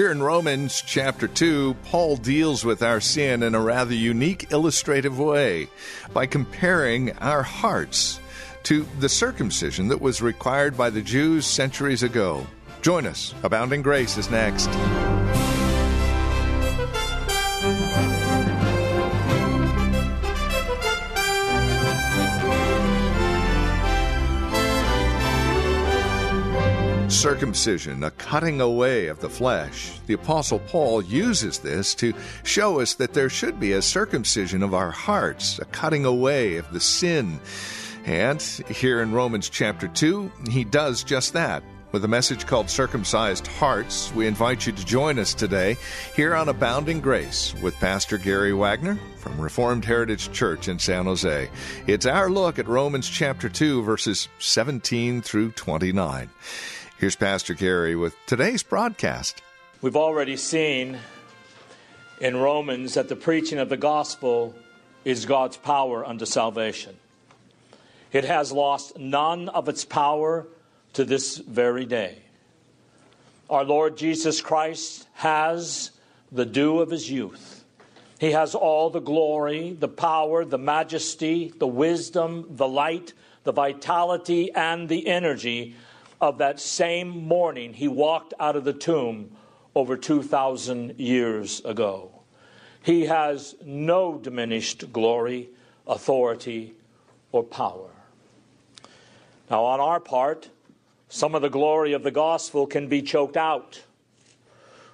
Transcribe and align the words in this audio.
Here 0.00 0.10
in 0.10 0.22
Romans 0.22 0.82
chapter 0.86 1.28
2, 1.28 1.74
Paul 1.84 2.16
deals 2.16 2.64
with 2.64 2.82
our 2.82 3.02
sin 3.02 3.42
in 3.42 3.54
a 3.54 3.60
rather 3.60 3.92
unique 3.92 4.50
illustrative 4.50 5.18
way 5.18 5.68
by 6.14 6.24
comparing 6.24 7.12
our 7.18 7.42
hearts 7.42 8.18
to 8.62 8.86
the 8.98 9.10
circumcision 9.10 9.88
that 9.88 10.00
was 10.00 10.22
required 10.22 10.74
by 10.74 10.88
the 10.88 11.02
Jews 11.02 11.44
centuries 11.44 12.02
ago. 12.02 12.46
Join 12.80 13.04
us. 13.04 13.34
Abounding 13.42 13.82
Grace 13.82 14.16
is 14.16 14.30
next. 14.30 14.70
Circumcision, 27.20 28.02
a 28.02 28.10
cutting 28.12 28.62
away 28.62 29.08
of 29.08 29.20
the 29.20 29.28
flesh. 29.28 30.00
The 30.06 30.14
Apostle 30.14 30.58
Paul 30.58 31.02
uses 31.02 31.58
this 31.58 31.94
to 31.96 32.14
show 32.44 32.80
us 32.80 32.94
that 32.94 33.12
there 33.12 33.28
should 33.28 33.60
be 33.60 33.72
a 33.72 33.82
circumcision 33.82 34.62
of 34.62 34.72
our 34.72 34.90
hearts, 34.90 35.58
a 35.58 35.66
cutting 35.66 36.06
away 36.06 36.56
of 36.56 36.72
the 36.72 36.80
sin. 36.80 37.38
And 38.06 38.40
here 38.40 39.02
in 39.02 39.12
Romans 39.12 39.50
chapter 39.50 39.86
2, 39.86 40.32
he 40.50 40.64
does 40.64 41.04
just 41.04 41.34
that. 41.34 41.62
With 41.92 42.06
a 42.06 42.08
message 42.08 42.46
called 42.46 42.70
Circumcised 42.70 43.48
Hearts, 43.48 44.10
we 44.14 44.26
invite 44.26 44.64
you 44.64 44.72
to 44.72 44.86
join 44.86 45.18
us 45.18 45.34
today 45.34 45.76
here 46.16 46.34
on 46.34 46.48
Abounding 46.48 47.00
Grace 47.00 47.52
with 47.60 47.74
Pastor 47.74 48.16
Gary 48.16 48.54
Wagner 48.54 48.98
from 49.18 49.38
Reformed 49.38 49.84
Heritage 49.84 50.32
Church 50.32 50.68
in 50.68 50.78
San 50.78 51.04
Jose. 51.04 51.50
It's 51.86 52.06
our 52.06 52.30
look 52.30 52.58
at 52.58 52.66
Romans 52.66 53.10
chapter 53.10 53.50
2, 53.50 53.82
verses 53.82 54.28
17 54.38 55.20
through 55.20 55.50
29. 55.50 56.30
Here's 57.00 57.16
Pastor 57.16 57.54
Gary 57.54 57.96
with 57.96 58.14
today's 58.26 58.62
broadcast. 58.62 59.40
We've 59.80 59.96
already 59.96 60.36
seen 60.36 60.98
in 62.20 62.36
Romans 62.36 62.92
that 62.92 63.08
the 63.08 63.16
preaching 63.16 63.58
of 63.58 63.70
the 63.70 63.78
gospel 63.78 64.54
is 65.02 65.24
God's 65.24 65.56
power 65.56 66.04
unto 66.04 66.26
salvation. 66.26 66.94
It 68.12 68.26
has 68.26 68.52
lost 68.52 68.98
none 68.98 69.48
of 69.48 69.66
its 69.66 69.82
power 69.82 70.46
to 70.92 71.06
this 71.06 71.38
very 71.38 71.86
day. 71.86 72.18
Our 73.48 73.64
Lord 73.64 73.96
Jesus 73.96 74.42
Christ 74.42 75.08
has 75.14 75.92
the 76.30 76.44
dew 76.44 76.80
of 76.80 76.90
his 76.90 77.10
youth. 77.10 77.64
He 78.18 78.32
has 78.32 78.54
all 78.54 78.90
the 78.90 79.00
glory, 79.00 79.72
the 79.72 79.88
power, 79.88 80.44
the 80.44 80.58
majesty, 80.58 81.50
the 81.58 81.66
wisdom, 81.66 82.44
the 82.50 82.68
light, 82.68 83.14
the 83.44 83.52
vitality, 83.52 84.52
and 84.52 84.86
the 84.86 85.06
energy 85.06 85.74
of 86.20 86.38
that 86.38 86.60
same 86.60 87.08
morning 87.08 87.74
he 87.74 87.88
walked 87.88 88.34
out 88.38 88.56
of 88.56 88.64
the 88.64 88.72
tomb 88.72 89.30
over 89.74 89.96
2,000 89.96 90.98
years 90.98 91.64
ago. 91.64 92.10
He 92.82 93.06
has 93.06 93.54
no 93.64 94.18
diminished 94.18 94.92
glory, 94.92 95.48
authority, 95.86 96.74
or 97.32 97.42
power. 97.42 97.90
Now, 99.50 99.64
on 99.64 99.80
our 99.80 100.00
part, 100.00 100.48
some 101.08 101.34
of 101.34 101.42
the 101.42 101.50
glory 101.50 101.92
of 101.92 102.02
the 102.02 102.10
gospel 102.10 102.66
can 102.66 102.88
be 102.88 103.02
choked 103.02 103.36
out. 103.36 103.82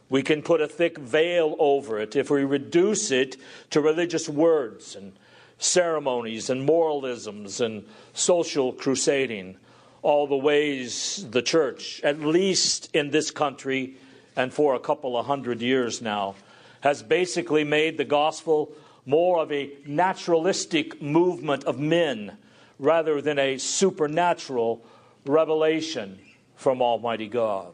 We 0.08 0.22
can 0.22 0.42
put 0.42 0.60
a 0.60 0.68
thick 0.68 0.98
veil 0.98 1.56
over 1.58 1.98
it 1.98 2.16
if 2.16 2.30
we 2.30 2.44
reduce 2.44 3.10
it 3.10 3.36
to 3.70 3.80
religious 3.80 4.28
words 4.28 4.94
and 4.94 5.12
ceremonies 5.58 6.48
and 6.48 6.64
moralisms 6.64 7.60
and 7.60 7.86
social 8.12 8.72
crusading 8.72 9.56
all 10.02 10.26
the 10.26 10.36
ways 10.36 11.26
the 11.30 11.42
church, 11.42 12.00
at 12.02 12.20
least 12.20 12.88
in 12.94 13.10
this 13.10 13.30
country 13.30 13.96
and 14.36 14.52
for 14.52 14.74
a 14.74 14.80
couple 14.80 15.16
of 15.16 15.26
hundred 15.26 15.62
years 15.62 16.02
now, 16.02 16.34
has 16.80 17.02
basically 17.02 17.64
made 17.64 17.96
the 17.96 18.04
gospel 18.04 18.72
more 19.04 19.42
of 19.42 19.50
a 19.52 19.70
naturalistic 19.86 21.00
movement 21.00 21.64
of 21.64 21.78
men 21.78 22.36
rather 22.78 23.22
than 23.22 23.38
a 23.38 23.56
supernatural 23.56 24.84
revelation 25.24 26.18
from 26.56 26.82
Almighty 26.82 27.28
God. 27.28 27.72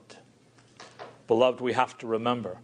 Beloved, 1.27 1.61
we 1.61 1.73
have 1.73 1.97
to 1.99 2.07
remember 2.07 2.59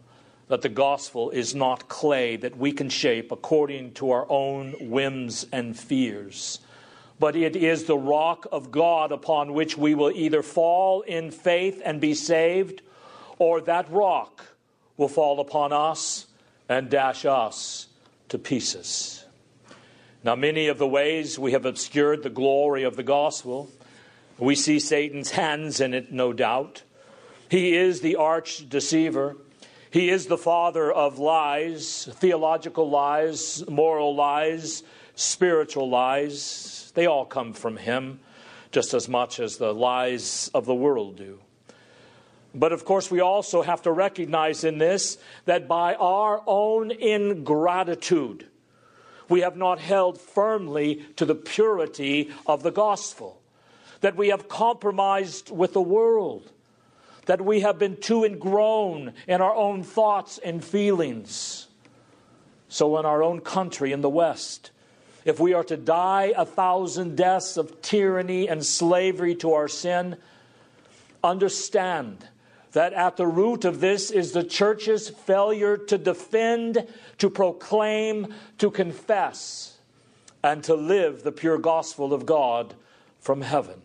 that 0.48 0.62
the 0.62 0.68
gospel 0.68 1.30
is 1.30 1.54
not 1.54 1.88
clay 1.88 2.36
that 2.36 2.56
we 2.56 2.72
can 2.72 2.88
shape 2.88 3.32
according 3.32 3.92
to 3.94 4.10
our 4.10 4.26
own 4.30 4.74
whims 4.80 5.46
and 5.52 5.78
fears 5.78 6.60
but 7.18 7.36
it 7.36 7.56
is 7.56 7.84
the 7.84 7.98
rock 7.98 8.46
of 8.52 8.70
God 8.70 9.12
upon 9.12 9.52
which 9.52 9.76
we 9.76 9.94
will 9.94 10.10
either 10.10 10.42
fall 10.42 11.02
in 11.02 11.30
faith 11.30 11.82
and 11.84 12.00
be 12.00 12.14
saved, 12.14 12.82
or 13.38 13.60
that 13.62 13.90
rock 13.90 14.46
will 14.96 15.08
fall 15.08 15.40
upon 15.40 15.72
us 15.72 16.26
and 16.68 16.90
dash 16.90 17.24
us 17.24 17.86
to 18.28 18.38
pieces. 18.38 19.24
Now, 20.24 20.34
many 20.34 20.66
of 20.66 20.78
the 20.78 20.86
ways 20.86 21.38
we 21.38 21.52
have 21.52 21.64
obscured 21.64 22.22
the 22.22 22.30
glory 22.30 22.82
of 22.82 22.96
the 22.96 23.02
gospel, 23.02 23.70
we 24.36 24.54
see 24.54 24.78
Satan's 24.78 25.30
hands 25.30 25.80
in 25.80 25.94
it, 25.94 26.12
no 26.12 26.32
doubt. 26.32 26.82
He 27.50 27.74
is 27.74 28.00
the 28.00 28.16
arch 28.16 28.68
deceiver. 28.68 29.36
He 29.90 30.10
is 30.10 30.26
the 30.26 30.36
father 30.36 30.92
of 30.92 31.18
lies, 31.18 32.08
theological 32.12 32.90
lies, 32.90 33.66
moral 33.68 34.14
lies, 34.14 34.82
spiritual 35.18 35.90
lies. 35.90 36.92
They 36.94 37.06
all 37.06 37.24
come 37.24 37.52
from 37.52 37.76
Him 37.76 38.20
just 38.70 38.94
as 38.94 39.08
much 39.08 39.40
as 39.40 39.56
the 39.56 39.74
lies 39.74 40.48
of 40.54 40.64
the 40.64 40.74
world 40.74 41.16
do. 41.16 41.40
But 42.54 42.72
of 42.72 42.84
course, 42.84 43.10
we 43.10 43.20
also 43.20 43.62
have 43.62 43.82
to 43.82 43.92
recognize 43.92 44.62
in 44.62 44.78
this 44.78 45.18
that 45.44 45.66
by 45.66 45.94
our 45.94 46.42
own 46.46 46.92
ingratitude, 46.92 48.46
we 49.28 49.40
have 49.40 49.56
not 49.56 49.80
held 49.80 50.20
firmly 50.20 51.04
to 51.16 51.24
the 51.24 51.34
purity 51.34 52.30
of 52.46 52.62
the 52.62 52.70
gospel, 52.70 53.40
that 54.00 54.16
we 54.16 54.28
have 54.28 54.48
compromised 54.48 55.50
with 55.50 55.72
the 55.72 55.82
world, 55.82 56.52
that 57.26 57.44
we 57.44 57.60
have 57.60 57.78
been 57.78 57.96
too 57.96 58.24
ingrown 58.24 59.12
in 59.26 59.40
our 59.40 59.54
own 59.54 59.82
thoughts 59.82 60.38
and 60.38 60.64
feelings. 60.64 61.66
So, 62.68 62.98
in 62.98 63.04
our 63.04 63.22
own 63.22 63.40
country, 63.40 63.92
in 63.92 64.00
the 64.00 64.08
West, 64.10 64.70
if 65.28 65.38
we 65.38 65.52
are 65.52 65.64
to 65.64 65.76
die 65.76 66.32
a 66.36 66.46
thousand 66.46 67.16
deaths 67.16 67.56
of 67.56 67.82
tyranny 67.82 68.48
and 68.48 68.64
slavery 68.64 69.34
to 69.34 69.52
our 69.52 69.68
sin, 69.68 70.16
understand 71.22 72.26
that 72.72 72.94
at 72.94 73.16
the 73.16 73.26
root 73.26 73.64
of 73.64 73.80
this 73.80 74.10
is 74.10 74.32
the 74.32 74.42
church's 74.42 75.10
failure 75.10 75.76
to 75.76 75.98
defend, 75.98 76.86
to 77.18 77.28
proclaim, 77.28 78.32
to 78.56 78.70
confess, 78.70 79.76
and 80.42 80.64
to 80.64 80.74
live 80.74 81.22
the 81.22 81.32
pure 81.32 81.58
gospel 81.58 82.14
of 82.14 82.24
God 82.24 82.74
from 83.20 83.42
heaven. 83.42 83.82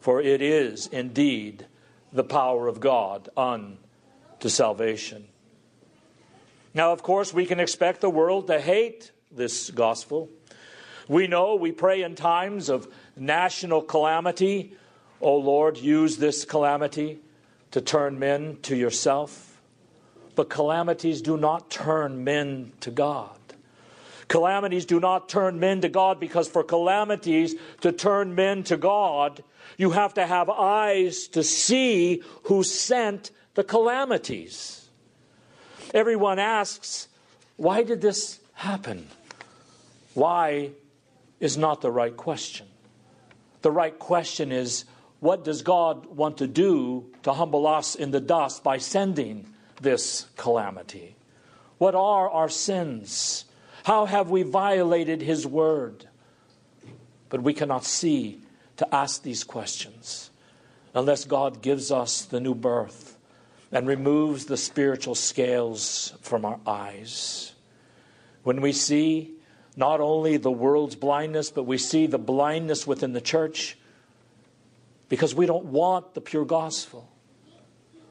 For 0.00 0.20
it 0.20 0.42
is 0.42 0.88
indeed 0.88 1.66
the 2.12 2.24
power 2.24 2.66
of 2.66 2.80
God 2.80 3.28
unto 3.36 4.48
salvation. 4.48 5.26
Now, 6.72 6.92
of 6.92 7.02
course, 7.02 7.32
we 7.32 7.46
can 7.46 7.60
expect 7.60 8.00
the 8.00 8.10
world 8.10 8.48
to 8.48 8.60
hate 8.60 9.12
this 9.30 9.70
gospel. 9.70 10.28
We 11.08 11.26
know 11.26 11.54
we 11.54 11.72
pray 11.72 12.02
in 12.02 12.14
times 12.14 12.68
of 12.68 12.88
national 13.16 13.82
calamity. 13.82 14.76
O 15.20 15.36
Lord, 15.36 15.76
use 15.76 16.16
this 16.16 16.44
calamity 16.44 17.20
to 17.70 17.80
turn 17.80 18.18
men 18.18 18.58
to 18.62 18.76
yourself. 18.76 19.60
But 20.34 20.50
calamities 20.50 21.22
do 21.22 21.36
not 21.36 21.70
turn 21.70 22.24
men 22.24 22.72
to 22.80 22.90
God. 22.90 23.38
Calamities 24.28 24.86
do 24.86 24.98
not 24.98 25.28
turn 25.28 25.60
men 25.60 25.82
to 25.82 25.88
God 25.88 26.18
because 26.18 26.48
for 26.48 26.64
calamities 26.64 27.54
to 27.82 27.92
turn 27.92 28.34
men 28.34 28.62
to 28.64 28.76
God, 28.76 29.44
you 29.76 29.90
have 29.90 30.14
to 30.14 30.26
have 30.26 30.48
eyes 30.48 31.28
to 31.28 31.42
see 31.42 32.22
who 32.44 32.62
sent 32.62 33.30
the 33.54 33.64
calamities. 33.64 34.88
Everyone 35.92 36.38
asks, 36.38 37.08
why 37.56 37.82
did 37.82 38.00
this 38.00 38.40
happen? 38.54 39.08
Why 40.14 40.70
is 41.40 41.56
not 41.56 41.80
the 41.80 41.90
right 41.90 42.16
question. 42.16 42.66
The 43.62 43.70
right 43.70 43.98
question 43.98 44.52
is 44.52 44.84
what 45.20 45.44
does 45.44 45.62
God 45.62 46.06
want 46.06 46.38
to 46.38 46.46
do 46.46 47.06
to 47.22 47.32
humble 47.32 47.66
us 47.66 47.94
in 47.94 48.10
the 48.10 48.20
dust 48.20 48.62
by 48.62 48.78
sending 48.78 49.48
this 49.80 50.26
calamity? 50.36 51.16
What 51.78 51.94
are 51.94 52.30
our 52.30 52.48
sins? 52.48 53.46
How 53.84 54.06
have 54.06 54.30
we 54.30 54.42
violated 54.42 55.22
His 55.22 55.46
word? 55.46 56.06
But 57.30 57.42
we 57.42 57.54
cannot 57.54 57.84
see 57.84 58.40
to 58.76 58.94
ask 58.94 59.22
these 59.22 59.44
questions 59.44 60.30
unless 60.94 61.24
God 61.24 61.62
gives 61.62 61.90
us 61.90 62.22
the 62.22 62.40
new 62.40 62.54
birth 62.54 63.16
and 63.72 63.86
removes 63.86 64.44
the 64.44 64.56
spiritual 64.56 65.14
scales 65.14 66.12
from 66.20 66.44
our 66.44 66.60
eyes. 66.66 67.52
When 68.42 68.60
we 68.60 68.72
see 68.72 69.33
not 69.76 70.00
only 70.00 70.36
the 70.36 70.50
world's 70.50 70.96
blindness, 70.96 71.50
but 71.50 71.64
we 71.64 71.78
see 71.78 72.06
the 72.06 72.18
blindness 72.18 72.86
within 72.86 73.12
the 73.12 73.20
church 73.20 73.76
because 75.08 75.34
we 75.34 75.46
don't 75.46 75.66
want 75.66 76.14
the 76.14 76.20
pure 76.20 76.44
gospel. 76.44 77.10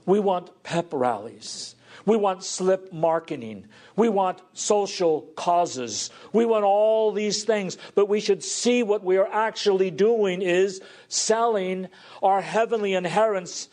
We 0.05 0.19
want 0.19 0.63
pep 0.63 0.87
rallies. 0.91 1.75
We 2.05 2.17
want 2.17 2.43
slip 2.43 2.91
marketing. 2.91 3.67
We 3.95 4.09
want 4.09 4.41
social 4.53 5.21
causes. 5.35 6.09
We 6.33 6.45
want 6.45 6.65
all 6.65 7.13
these 7.13 7.45
things. 7.45 7.77
But 7.95 8.09
we 8.09 8.19
should 8.19 8.43
see 8.43 8.83
what 8.83 9.03
we 9.03 9.15
are 9.17 9.27
actually 9.31 9.89
doing 9.91 10.41
is 10.41 10.81
selling 11.07 11.87
our 12.21 12.41
heavenly 12.41 12.93
inheritance 12.93 13.69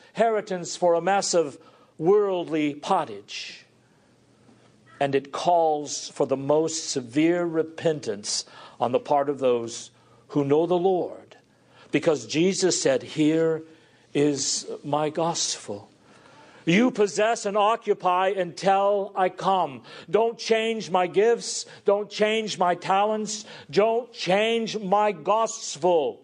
for 0.77 0.95
a 0.95 1.01
massive 1.01 1.59
worldly 1.99 2.75
pottage. 2.75 3.65
And 5.01 5.15
it 5.15 5.33
calls 5.33 6.11
for 6.11 6.27
the 6.27 6.37
most 6.37 6.91
severe 6.91 7.45
repentance 7.45 8.45
on 8.79 8.93
the 8.93 9.01
part 9.01 9.29
of 9.29 9.39
those 9.39 9.91
who 10.29 10.45
know 10.45 10.67
the 10.67 10.79
Lord. 10.79 11.37
Because 11.91 12.27
Jesus 12.27 12.81
said, 12.81 13.03
Here 13.03 13.63
is 14.15 14.67
my 14.85 15.11
gospel. 15.11 15.91
You 16.67 16.91
possess 16.91 17.47
and 17.47 17.57
occupy 17.57 18.29
until 18.29 19.13
I 19.17 19.31
come. 19.31 19.83
Don't 20.11 20.39
change 20.39 20.91
my 20.91 21.07
gifts. 21.07 21.67
Don't 21.85 22.11
change 22.11 22.59
my 22.59 22.75
talents. 22.75 23.45
Don't 23.71 24.13
change 24.13 24.79
my 24.79 25.13
gospel. 25.13 26.21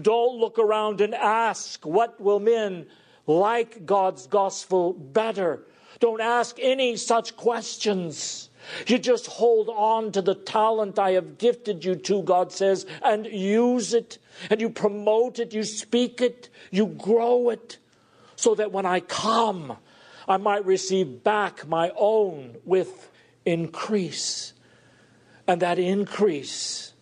Don't 0.00 0.38
look 0.38 0.58
around 0.58 1.00
and 1.00 1.14
ask, 1.14 1.84
what 1.84 2.20
will 2.20 2.38
men 2.38 2.86
like 3.26 3.86
God's 3.86 4.26
gospel 4.26 4.92
better? 4.92 5.62
Don't 6.00 6.20
ask 6.20 6.56
any 6.60 6.96
such 6.96 7.36
questions. 7.36 8.50
You 8.86 8.98
just 8.98 9.26
hold 9.26 9.68
on 9.68 10.12
to 10.12 10.22
the 10.22 10.34
talent 10.34 10.98
I 10.98 11.12
have 11.12 11.38
gifted 11.38 11.84
you 11.84 11.96
to, 11.96 12.22
God 12.22 12.52
says, 12.52 12.86
and 13.02 13.26
use 13.26 13.94
it. 13.94 14.18
And 14.50 14.60
you 14.60 14.70
promote 14.70 15.38
it, 15.38 15.52
you 15.54 15.64
speak 15.64 16.20
it, 16.20 16.48
you 16.70 16.86
grow 16.86 17.50
it 17.50 17.78
so 18.36 18.54
that 18.54 18.70
when 18.70 18.86
I 18.86 19.00
come, 19.00 19.76
I 20.28 20.36
might 20.36 20.64
receive 20.64 21.24
back 21.24 21.66
my 21.66 21.90
own 21.96 22.56
with 22.64 23.10
increase. 23.44 24.52
And 25.46 25.62
that 25.62 25.78
increase 25.78 26.92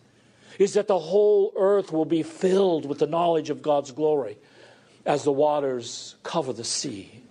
is 0.57 0.73
that 0.73 0.87
the 0.87 0.97
whole 0.97 1.53
earth 1.55 1.91
will 1.91 2.05
be 2.05 2.23
filled 2.23 2.87
with 2.87 2.99
the 2.99 3.07
knowledge 3.07 3.49
of 3.49 3.61
God's 3.61 3.91
glory 3.91 4.37
as 5.05 5.23
the 5.23 5.31
waters 5.31 6.15
cover 6.23 6.53
the 6.53 6.63
sea. 6.63 7.21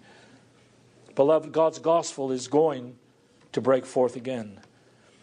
Beloved, 1.17 1.51
God's 1.51 1.79
gospel 1.79 2.31
is 2.31 2.47
going 2.47 2.97
to 3.53 3.61
break 3.61 3.87
forth 3.87 4.15
again. 4.17 4.61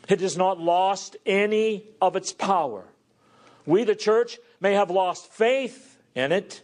It 0.10 0.20
has 0.20 0.36
not 0.36 0.60
lost 0.60 1.16
any 1.26 1.86
of 2.02 2.16
its 2.16 2.34
power. 2.34 2.84
We, 3.66 3.86
the 3.86 3.96
church, 3.96 4.40
may 4.60 4.74
have 4.74 4.90
lost 4.90 5.32
faith 5.32 5.98
in 6.16 6.32
it, 6.32 6.64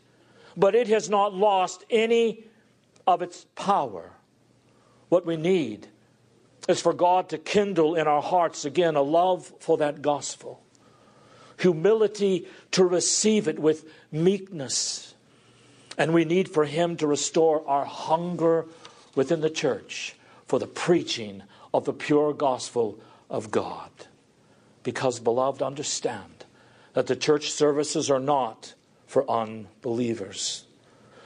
but 0.58 0.76
it 0.76 0.88
has 0.88 1.10
not 1.10 1.34
lost 1.34 1.86
any 1.90 2.44
of 3.08 3.22
its 3.22 3.46
power. 3.56 4.12
What 5.08 5.26
we 5.26 5.38
need 5.38 5.88
is 6.68 6.82
for 6.82 6.94
God 6.94 7.30
to 7.30 7.38
kindle 7.38 7.96
in 7.96 8.08
our 8.08 8.22
hearts 8.22 8.66
again 8.66 8.96
a 8.96 9.02
love 9.02 9.54
for 9.60 9.78
that 9.78 10.02
gospel, 10.02 10.62
humility 11.60 12.48
to 12.72 12.84
receive 12.84 13.48
it 13.48 13.60
with 13.60 13.86
meekness. 14.12 15.14
And 15.98 16.14
we 16.14 16.26
need 16.26 16.50
for 16.50 16.66
Him 16.66 16.98
to 16.98 17.08
restore 17.08 17.68
our 17.68 17.86
hunger 17.86 18.66
within 19.16 19.42
the 19.42 19.50
church 19.50 20.16
for 20.46 20.60
the 20.60 20.68
preaching 20.68 21.44
of 21.74 21.86
the 21.86 21.94
pure 21.94 22.34
gospel 22.34 23.00
of 23.30 23.52
God. 23.52 23.90
Because, 24.84 25.20
beloved, 25.20 25.62
understand 25.62 26.46
that 26.94 27.08
the 27.08 27.16
church 27.16 27.52
services 27.52 28.10
are 28.10 28.20
not 28.20 28.74
for 29.06 29.30
unbelievers. 29.30 30.66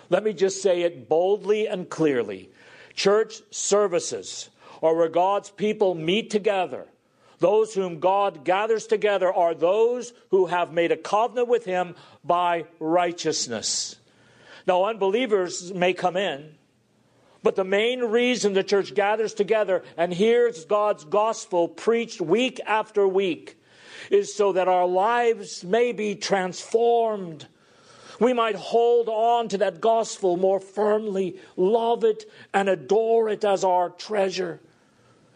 Let 0.10 0.24
me 0.24 0.34
just 0.34 0.62
say 0.62 0.82
it 0.82 1.08
boldly 1.08 1.68
and 1.68 1.90
clearly. 1.90 2.50
Church 2.94 3.42
services 3.52 4.50
are 4.82 4.96
where 4.96 5.10
God's 5.10 5.50
people 5.50 5.96
meet 5.96 6.30
together. 6.30 6.86
Those 7.40 7.74
whom 7.74 8.00
God 8.00 8.46
gathers 8.46 8.88
together 8.88 9.34
are 9.34 9.54
those 9.54 10.14
who 10.30 10.46
have 10.46 10.72
made 10.72 10.92
a 10.92 10.98
covenant 10.98 11.48
with 11.48 11.66
Him 11.66 11.96
by 12.24 12.66
righteousness. 12.80 13.96
Now, 14.68 14.86
unbelievers 14.86 15.74
may 15.74 15.94
come 15.94 16.16
in, 16.16 16.56
but 17.44 17.58
the 17.58 17.64
main 17.66 18.00
reason 18.00 18.54
the 18.54 18.64
church 18.64 18.96
gathers 18.96 19.34
together 19.34 19.84
and 19.98 20.14
hears 20.14 20.64
God's 20.66 21.04
gospel 21.04 21.68
preached 21.68 22.22
week 22.22 22.62
after 22.66 23.06
week 23.06 23.58
is 24.10 24.34
so 24.34 24.54
that 24.54 24.70
our 24.70 24.88
lives 24.88 25.64
may 25.64 25.92
be 25.92 26.16
transformed. 26.16 27.48
We 28.20 28.32
might 28.32 28.56
hold 28.56 29.10
on 29.10 29.50
to 29.50 29.58
that 29.60 29.82
gospel 29.82 30.38
more 30.38 30.60
firmly, 30.60 31.38
love 31.58 32.04
it, 32.04 32.30
and 32.54 32.70
adore 32.70 33.30
it 33.30 33.44
as 33.44 33.64
our 33.64 33.90
treasure. 33.90 34.62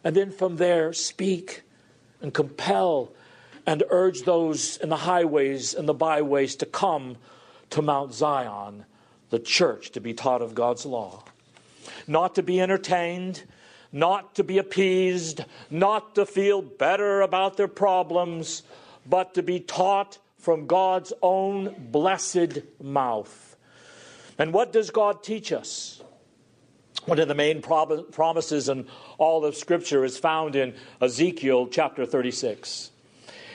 And 0.03 0.15
then 0.15 0.31
from 0.31 0.55
there, 0.55 0.93
speak 0.93 1.63
and 2.21 2.33
compel 2.33 3.11
and 3.65 3.83
urge 3.89 4.21
those 4.21 4.77
in 4.77 4.87
the 4.87 4.95
highways 4.95 5.73
and 5.73 5.89
the 5.89 5.93
byways 5.93 6.55
to 6.57 6.65
come 6.65 7.17
to 7.71 7.81
Mount 7.81 8.13
Zion, 8.13 8.85
the 9.29 9.39
church, 9.39 9.91
to 9.91 9.99
be 9.99 10.13
taught 10.13 10.41
of 10.41 10.55
God's 10.55 10.85
law. 10.85 11.23
Not 12.07 12.35
to 12.35 12.43
be 12.43 12.61
entertained, 12.61 13.43
not 13.91 14.35
to 14.35 14.43
be 14.43 14.57
appeased, 14.57 15.45
not 15.69 16.15
to 16.15 16.25
feel 16.25 16.61
better 16.61 17.21
about 17.21 17.57
their 17.57 17.67
problems, 17.67 18.63
but 19.05 19.33
to 19.35 19.43
be 19.43 19.59
taught 19.59 20.17
from 20.37 20.67
God's 20.67 21.13
own 21.21 21.75
blessed 21.91 22.59
mouth. 22.81 23.55
And 24.37 24.53
what 24.53 24.71
does 24.71 24.91
God 24.91 25.23
teach 25.23 25.51
us? 25.51 26.01
One 27.05 27.19
of 27.19 27.27
the 27.27 27.35
main 27.35 27.61
promises 27.61 28.67
in 28.67 28.87
all 29.17 29.45
of 29.45 29.55
Scripture 29.55 30.03
is 30.03 30.17
found 30.17 30.55
in 30.55 30.73
Ezekiel 31.01 31.67
chapter 31.67 32.05
36. 32.05 32.91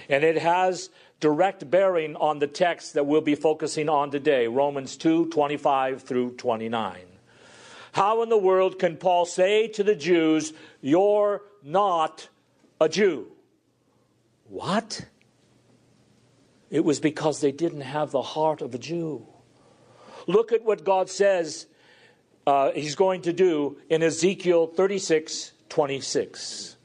And 0.09 0.25
it 0.25 0.39
has 0.39 0.91
direct 1.21 1.71
bearing 1.71 2.17
on 2.17 2.39
the 2.39 2.47
text 2.47 2.95
that 2.95 3.07
we'll 3.07 3.21
be 3.21 3.35
focusing 3.35 3.89
on 3.89 4.11
today 4.11 4.47
Romans 4.47 4.97
2 4.97 5.27
25 5.27 6.03
through 6.03 6.33
29. 6.33 7.12
How 7.93 8.23
in 8.23 8.31
the 8.31 8.39
world 8.39 8.79
can 8.79 8.97
Paul 8.97 9.27
say 9.27 9.69
to 9.69 9.85
the 9.85 9.95
Jews, 9.95 10.53
You're 10.81 11.43
not 11.63 12.29
a 12.81 12.89
Jew? 12.89 13.29
What? 14.49 15.07
It 16.71 16.85
was 16.85 17.01
because 17.01 17.41
they 17.41 17.53
didn't 17.53 17.83
have 17.83 18.11
the 18.11 18.23
heart 18.23 18.63
of 18.63 18.75
a 18.75 18.79
Jew. 18.79 19.27
Look 20.27 20.53
at 20.53 20.65
what 20.65 20.85
God 20.85 21.11
says 21.11 21.67
uh, 22.47 22.73
He's 22.73 22.95
going 22.95 23.23
to 23.23 23.33
do 23.33 23.79
in 23.89 24.03
Ezekiel 24.03 24.67
36 24.67 25.53
26. 25.69 26.77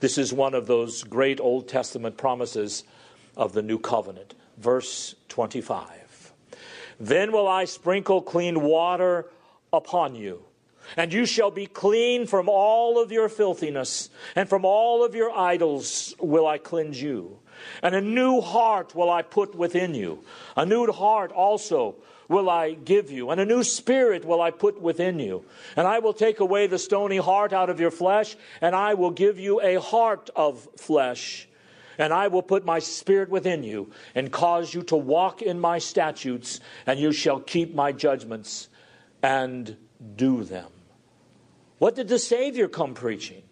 This 0.00 0.18
is 0.18 0.32
one 0.32 0.54
of 0.54 0.66
those 0.66 1.02
great 1.02 1.40
Old 1.40 1.68
Testament 1.68 2.18
promises 2.18 2.84
of 3.36 3.52
the 3.52 3.62
new 3.62 3.78
covenant. 3.78 4.34
Verse 4.58 5.14
25. 5.28 6.32
Then 7.00 7.32
will 7.32 7.48
I 7.48 7.64
sprinkle 7.64 8.20
clean 8.22 8.62
water 8.62 9.26
upon 9.74 10.14
you. 10.14 10.42
And 10.96 11.12
you 11.12 11.26
shall 11.26 11.50
be 11.50 11.66
clean 11.66 12.26
from 12.26 12.48
all 12.48 13.02
of 13.02 13.10
your 13.10 13.28
filthiness, 13.28 14.10
and 14.36 14.48
from 14.48 14.64
all 14.64 15.04
of 15.04 15.14
your 15.14 15.30
idols 15.36 16.14
will 16.18 16.46
I 16.46 16.58
cleanse 16.58 17.00
you. 17.00 17.38
And 17.82 17.94
a 17.94 18.00
new 18.00 18.40
heart 18.40 18.94
will 18.94 19.10
I 19.10 19.22
put 19.22 19.54
within 19.54 19.94
you. 19.94 20.24
A 20.56 20.66
new 20.66 20.90
heart 20.92 21.32
also 21.32 21.96
will 22.28 22.50
I 22.50 22.72
give 22.72 23.10
you, 23.10 23.30
and 23.30 23.40
a 23.40 23.46
new 23.46 23.62
spirit 23.62 24.24
will 24.24 24.40
I 24.40 24.50
put 24.50 24.80
within 24.80 25.18
you. 25.18 25.44
And 25.76 25.86
I 25.86 25.98
will 25.98 26.14
take 26.14 26.40
away 26.40 26.66
the 26.66 26.78
stony 26.78 27.18
heart 27.18 27.52
out 27.52 27.70
of 27.70 27.80
your 27.80 27.90
flesh, 27.90 28.36
and 28.60 28.74
I 28.74 28.94
will 28.94 29.10
give 29.10 29.38
you 29.38 29.60
a 29.60 29.80
heart 29.80 30.30
of 30.36 30.68
flesh. 30.76 31.48
And 31.96 32.12
I 32.12 32.28
will 32.28 32.42
put 32.42 32.64
my 32.64 32.80
spirit 32.80 33.30
within 33.30 33.62
you, 33.62 33.90
and 34.14 34.32
cause 34.32 34.74
you 34.74 34.82
to 34.84 34.96
walk 34.96 35.42
in 35.42 35.60
my 35.60 35.78
statutes, 35.78 36.60
and 36.86 36.98
you 36.98 37.12
shall 37.12 37.40
keep 37.40 37.74
my 37.74 37.92
judgments 37.92 38.68
and 39.24 39.78
do 40.16 40.44
them. 40.44 40.70
What 41.78 41.94
did 41.94 42.08
the 42.08 42.18
Savior 42.18 42.68
come 42.68 42.92
preaching? 42.92 43.42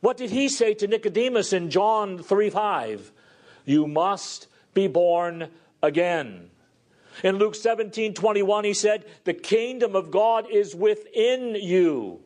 What 0.00 0.18
did 0.18 0.30
he 0.30 0.50
say 0.50 0.74
to 0.74 0.86
Nicodemus 0.86 1.54
in 1.54 1.70
John 1.70 2.22
3 2.22 2.50
5? 2.50 3.12
You 3.64 3.86
must 3.86 4.46
be 4.74 4.88
born 4.88 5.48
again. 5.82 6.50
In 7.24 7.36
Luke 7.36 7.54
17 7.54 8.12
21, 8.12 8.64
he 8.64 8.74
said, 8.74 9.06
The 9.24 9.32
kingdom 9.32 9.96
of 9.96 10.10
God 10.10 10.50
is 10.50 10.74
within 10.74 11.54
you. 11.54 12.20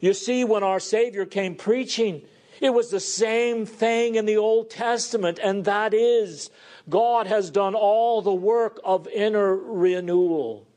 You 0.00 0.14
see, 0.14 0.42
when 0.42 0.64
our 0.64 0.80
Savior 0.80 1.26
came 1.26 1.54
preaching, 1.54 2.22
it 2.60 2.70
was 2.70 2.90
the 2.90 3.00
same 3.00 3.66
thing 3.66 4.16
in 4.16 4.26
the 4.26 4.36
Old 4.36 4.68
Testament, 4.68 5.38
and 5.40 5.64
that 5.64 5.94
is 5.94 6.50
God 6.88 7.28
has 7.28 7.50
done 7.50 7.76
all 7.76 8.20
the 8.20 8.34
work 8.34 8.80
of 8.82 9.06
inner 9.06 9.54
renewal. 9.54 10.67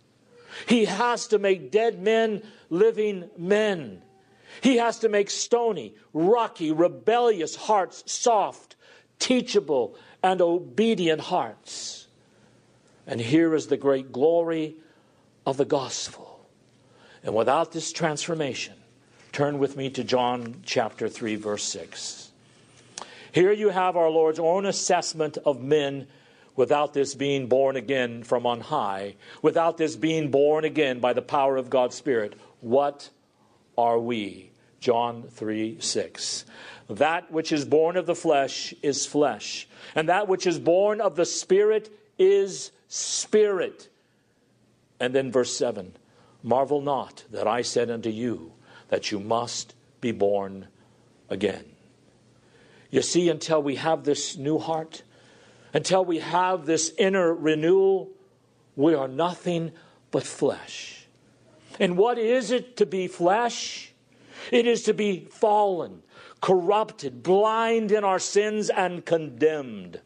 He 0.68 0.86
has 0.86 1.28
to 1.28 1.40
make 1.40 1.72
dead 1.72 2.02
men 2.02 2.44
living 2.70 3.30
men. 3.38 4.02
He 4.62 4.78
has 4.78 5.00
to 5.00 5.10
make 5.10 5.30
stony, 5.30 5.96
rocky, 6.14 6.72
rebellious 6.72 7.56
hearts 7.56 8.04
soft, 8.12 8.76
teachable, 9.20 9.96
and 10.22 10.42
obedient 10.42 11.22
hearts. 11.22 12.08
And 13.08 13.20
here 13.20 13.56
is 13.56 13.68
the 13.68 13.78
great 13.78 14.12
glory 14.12 14.76
of 15.46 15.58
the 15.58 15.66
gospel. 15.66 16.48
And 17.24 17.36
without 17.36 17.72
this 17.72 17.92
transformation, 17.92 18.76
turn 19.32 19.60
with 19.60 19.78
me 19.78 19.90
to 19.92 20.04
John 20.04 20.62
chapter 20.66 21.08
3, 21.08 21.36
verse 21.36 21.64
6. 21.64 22.32
Here 23.32 23.52
you 23.52 23.70
have 23.70 23.96
our 23.96 24.10
Lord's 24.10 24.40
own 24.40 24.66
assessment 24.66 25.38
of 25.46 25.62
men 25.62 26.08
without 26.56 26.94
this 26.94 27.16
being 27.16 27.48
born 27.48 27.76
again 27.76 28.24
from 28.24 28.46
on 28.46 28.60
high, 28.62 29.16
without 29.42 29.78
this 29.78 29.96
being 29.96 30.32
born 30.32 30.66
again 30.66 31.00
by 31.00 31.14
the 31.14 31.22
power 31.22 31.58
of 31.58 31.70
God's 31.70 31.96
Spirit. 31.96 32.40
What 32.60 33.10
are 33.78 34.00
we? 34.00 34.52
John 34.80 35.24
3 35.30 35.80
6. 35.80 36.46
That 36.90 37.32
which 37.32 37.52
is 37.52 37.66
born 37.66 37.96
of 37.96 38.06
the 38.06 38.16
flesh 38.16 38.74
is 38.82 39.06
flesh, 39.06 39.68
and 39.96 40.10
that 40.10 40.28
which 40.28 40.46
is 40.46 40.60
born 40.60 41.00
of 41.00 41.16
the 41.16 41.26
Spirit 41.26 41.94
is 42.18 42.72
spirit. 42.88 43.88
And 45.00 45.16
then 45.16 45.32
verse 45.32 45.56
7 45.58 45.94
Marvel 46.44 46.82
not 46.82 47.24
that 47.32 47.48
I 47.48 47.62
said 47.62 47.90
unto 47.90 48.10
you 48.10 48.54
that 48.90 49.12
you 49.12 49.20
must 49.20 49.74
be 50.02 50.12
born 50.12 50.68
again. 51.30 51.66
You 52.90 53.02
see, 53.02 53.30
until 53.30 53.64
we 53.64 53.76
have 53.78 54.04
this 54.04 54.36
new 54.36 54.58
heart, 54.58 55.04
until 55.74 56.04
we 56.04 56.20
have 56.20 56.66
this 56.66 56.92
inner 56.98 57.34
renewal, 57.34 58.10
we 58.76 58.94
are 58.94 59.08
nothing 59.08 59.72
but 60.12 60.24
flesh. 60.24 61.08
And 61.80 61.98
what 61.98 62.18
is 62.18 62.52
it 62.52 62.78
to 62.78 62.86
be 62.86 63.08
flesh? 63.08 63.94
It 64.52 64.68
is 64.68 64.84
to 64.84 64.94
be 64.94 65.28
fallen, 65.32 66.04
corrupted, 66.42 67.24
blind 67.24 67.92
in 67.92 68.04
our 68.04 68.20
sins, 68.20 68.70
and 68.70 69.06
condemned. 69.06 70.02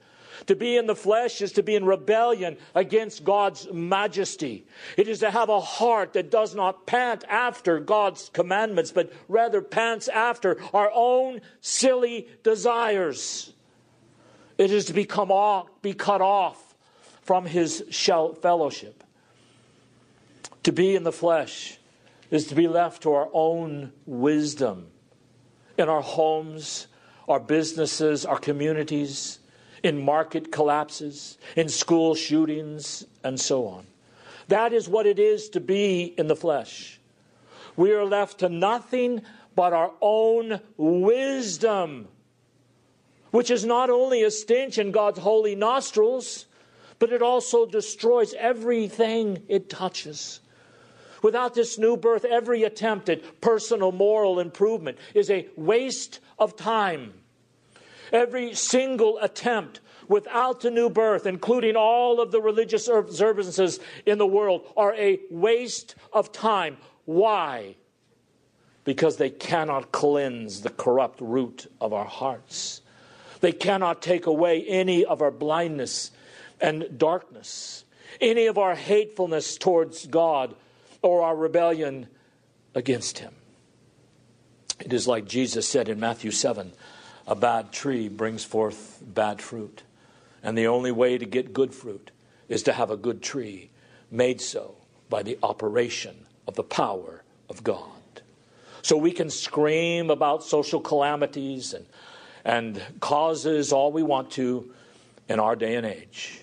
To 0.47 0.55
be 0.55 0.77
in 0.77 0.85
the 0.85 0.95
flesh 0.95 1.41
is 1.41 1.53
to 1.53 1.63
be 1.63 1.75
in 1.75 1.85
rebellion 1.85 2.57
against 2.75 3.23
God's 3.23 3.67
majesty. 3.71 4.67
It 4.97 5.07
is 5.07 5.19
to 5.19 5.31
have 5.31 5.49
a 5.49 5.59
heart 5.59 6.13
that 6.13 6.29
does 6.29 6.53
not 6.53 6.85
pant 6.85 7.23
after 7.27 7.79
God's 7.79 8.29
commandments, 8.29 8.91
but 8.91 9.11
rather 9.27 9.61
pants 9.61 10.07
after 10.07 10.61
our 10.73 10.91
own 10.93 11.41
silly 11.61 12.27
desires. 12.43 13.53
It 14.57 14.71
is 14.71 14.85
to 14.85 14.93
become 14.93 15.31
off, 15.31 15.67
be 15.81 15.93
cut 15.93 16.21
off 16.21 16.75
from 17.21 17.45
his 17.45 17.83
fellowship. 18.41 19.03
To 20.63 20.71
be 20.71 20.95
in 20.95 21.03
the 21.03 21.11
flesh 21.11 21.77
is 22.31 22.47
to 22.47 22.55
be 22.55 22.67
left 22.67 23.03
to 23.03 23.13
our 23.13 23.29
own 23.33 23.91
wisdom 24.05 24.87
in 25.77 25.89
our 25.89 26.01
homes, 26.01 26.87
our 27.27 27.39
businesses, 27.39 28.25
our 28.25 28.37
communities, 28.37 29.39
in 29.83 30.03
market 30.03 30.51
collapses, 30.51 31.37
in 31.55 31.69
school 31.69 32.15
shootings, 32.15 33.05
and 33.23 33.39
so 33.39 33.67
on. 33.67 33.85
That 34.47 34.73
is 34.73 34.87
what 34.87 35.05
it 35.05 35.19
is 35.19 35.49
to 35.49 35.59
be 35.59 36.13
in 36.17 36.27
the 36.27 36.35
flesh. 36.35 36.99
We 37.75 37.91
are 37.91 38.05
left 38.05 38.39
to 38.39 38.49
nothing 38.49 39.21
but 39.55 39.73
our 39.73 39.91
own 40.01 40.61
wisdom 40.77 42.07
which 43.35 43.51
is 43.51 43.65
not 43.65 43.89
only 43.89 44.23
a 44.23 44.31
stench 44.31 44.77
in 44.77 44.91
God's 44.91 45.19
holy 45.19 45.55
nostrils, 45.55 46.45
but 46.99 47.11
it 47.11 47.21
also 47.21 47.65
destroys 47.65 48.33
everything 48.35 49.43
it 49.49 49.69
touches. 49.69 50.39
Without 51.21 51.53
this 51.53 51.77
new 51.77 51.97
birth, 51.97 52.23
every 52.23 52.63
attempt 52.63 53.09
at 53.09 53.41
personal 53.41 53.91
moral 53.91 54.39
improvement 54.39 54.97
is 55.13 55.29
a 55.29 55.49
waste 55.57 56.21
of 56.39 56.55
time. 56.55 57.13
Every 58.13 58.53
single 58.53 59.19
attempt 59.21 59.81
without 60.07 60.61
the 60.61 60.71
new 60.71 60.89
birth, 60.89 61.25
including 61.25 61.75
all 61.75 62.21
of 62.21 62.31
the 62.31 62.39
religious 62.39 62.87
observances 62.87 63.81
in 64.05 64.17
the 64.17 64.25
world, 64.25 64.65
are 64.77 64.93
a 64.93 65.19
waste 65.29 65.95
of 66.13 66.31
time. 66.31 66.77
Why? 67.03 67.75
Because 68.85 69.17
they 69.17 69.29
cannot 69.29 69.91
cleanse 69.91 70.61
the 70.61 70.69
corrupt 70.69 71.19
root 71.19 71.69
of 71.81 71.91
our 71.91 72.05
hearts. 72.05 72.79
They 73.45 73.51
cannot 73.51 74.01
take 74.01 74.25
away 74.25 74.63
any 74.63 75.05
of 75.05 75.21
our 75.21 75.29
blindness 75.29 76.09
and 76.59 76.97
darkness, 76.97 77.85
any 78.19 78.47
of 78.47 78.57
our 78.57 78.73
hatefulness 78.73 79.59
towards 79.59 80.07
God 80.07 80.55
or 81.03 81.21
our 81.21 81.35
rebellion 81.35 82.07
against 82.73 83.19
Him. 83.19 83.35
It 84.79 84.91
is 84.91 85.07
like 85.07 85.25
Jesus 85.25 85.67
said 85.67 85.89
in 85.89 85.99
Matthew 85.99 86.31
7 86.31 86.71
a 87.27 87.35
bad 87.35 87.71
tree 87.71 88.09
brings 88.09 88.43
forth 88.43 88.99
bad 89.05 89.43
fruit. 89.43 89.83
And 90.41 90.57
the 90.57 90.65
only 90.65 90.91
way 90.91 91.19
to 91.19 91.25
get 91.27 91.53
good 91.53 91.71
fruit 91.71 92.09
is 92.49 92.63
to 92.63 92.73
have 92.73 92.89
a 92.89 92.97
good 92.97 93.21
tree 93.21 93.69
made 94.09 94.41
so 94.41 94.73
by 95.07 95.21
the 95.21 95.37
operation 95.43 96.25
of 96.47 96.55
the 96.55 96.63
power 96.63 97.21
of 97.47 97.63
God. 97.63 97.91
So 98.81 98.97
we 98.97 99.11
can 99.11 99.29
scream 99.29 100.09
about 100.09 100.43
social 100.43 100.79
calamities 100.79 101.75
and 101.75 101.85
and 102.45 102.79
causes 102.99 103.73
all 103.73 103.91
we 103.91 104.03
want 104.03 104.29
to 104.31 104.71
in 105.27 105.39
our 105.39 105.55
day 105.55 105.75
and 105.75 105.85
age. 105.85 106.39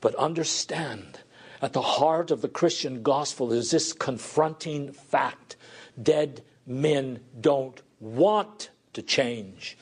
But 0.00 0.14
understand, 0.14 1.20
at 1.60 1.74
the 1.74 1.82
heart 1.82 2.30
of 2.30 2.40
the 2.40 2.48
Christian 2.48 3.02
gospel 3.02 3.52
is 3.52 3.70
this 3.70 3.92
confronting 3.92 4.92
fact. 4.92 5.56
Dead 6.02 6.42
men 6.66 7.20
don't 7.40 7.80
want 8.00 8.70
to 8.94 9.02
change, 9.02 9.76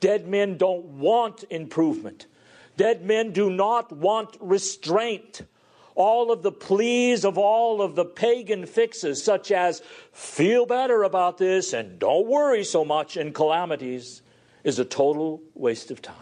dead 0.00 0.28
men 0.28 0.58
don't 0.58 0.84
want 0.84 1.44
improvement, 1.50 2.26
dead 2.76 3.04
men 3.04 3.32
do 3.32 3.50
not 3.50 3.90
want 3.90 4.36
restraint. 4.40 5.42
All 5.94 6.30
of 6.30 6.42
the 6.42 6.52
pleas 6.52 7.24
of 7.24 7.38
all 7.38 7.80
of 7.80 7.94
the 7.94 8.04
pagan 8.04 8.66
fixes, 8.66 9.24
such 9.24 9.50
as 9.50 9.80
feel 10.12 10.66
better 10.66 11.04
about 11.04 11.38
this 11.38 11.72
and 11.72 11.98
don't 11.98 12.26
worry 12.26 12.64
so 12.64 12.84
much 12.84 13.16
in 13.16 13.32
calamities, 13.32 14.20
is 14.66 14.80
a 14.80 14.84
total 14.84 15.40
waste 15.54 15.92
of 15.92 16.02
time. 16.02 16.16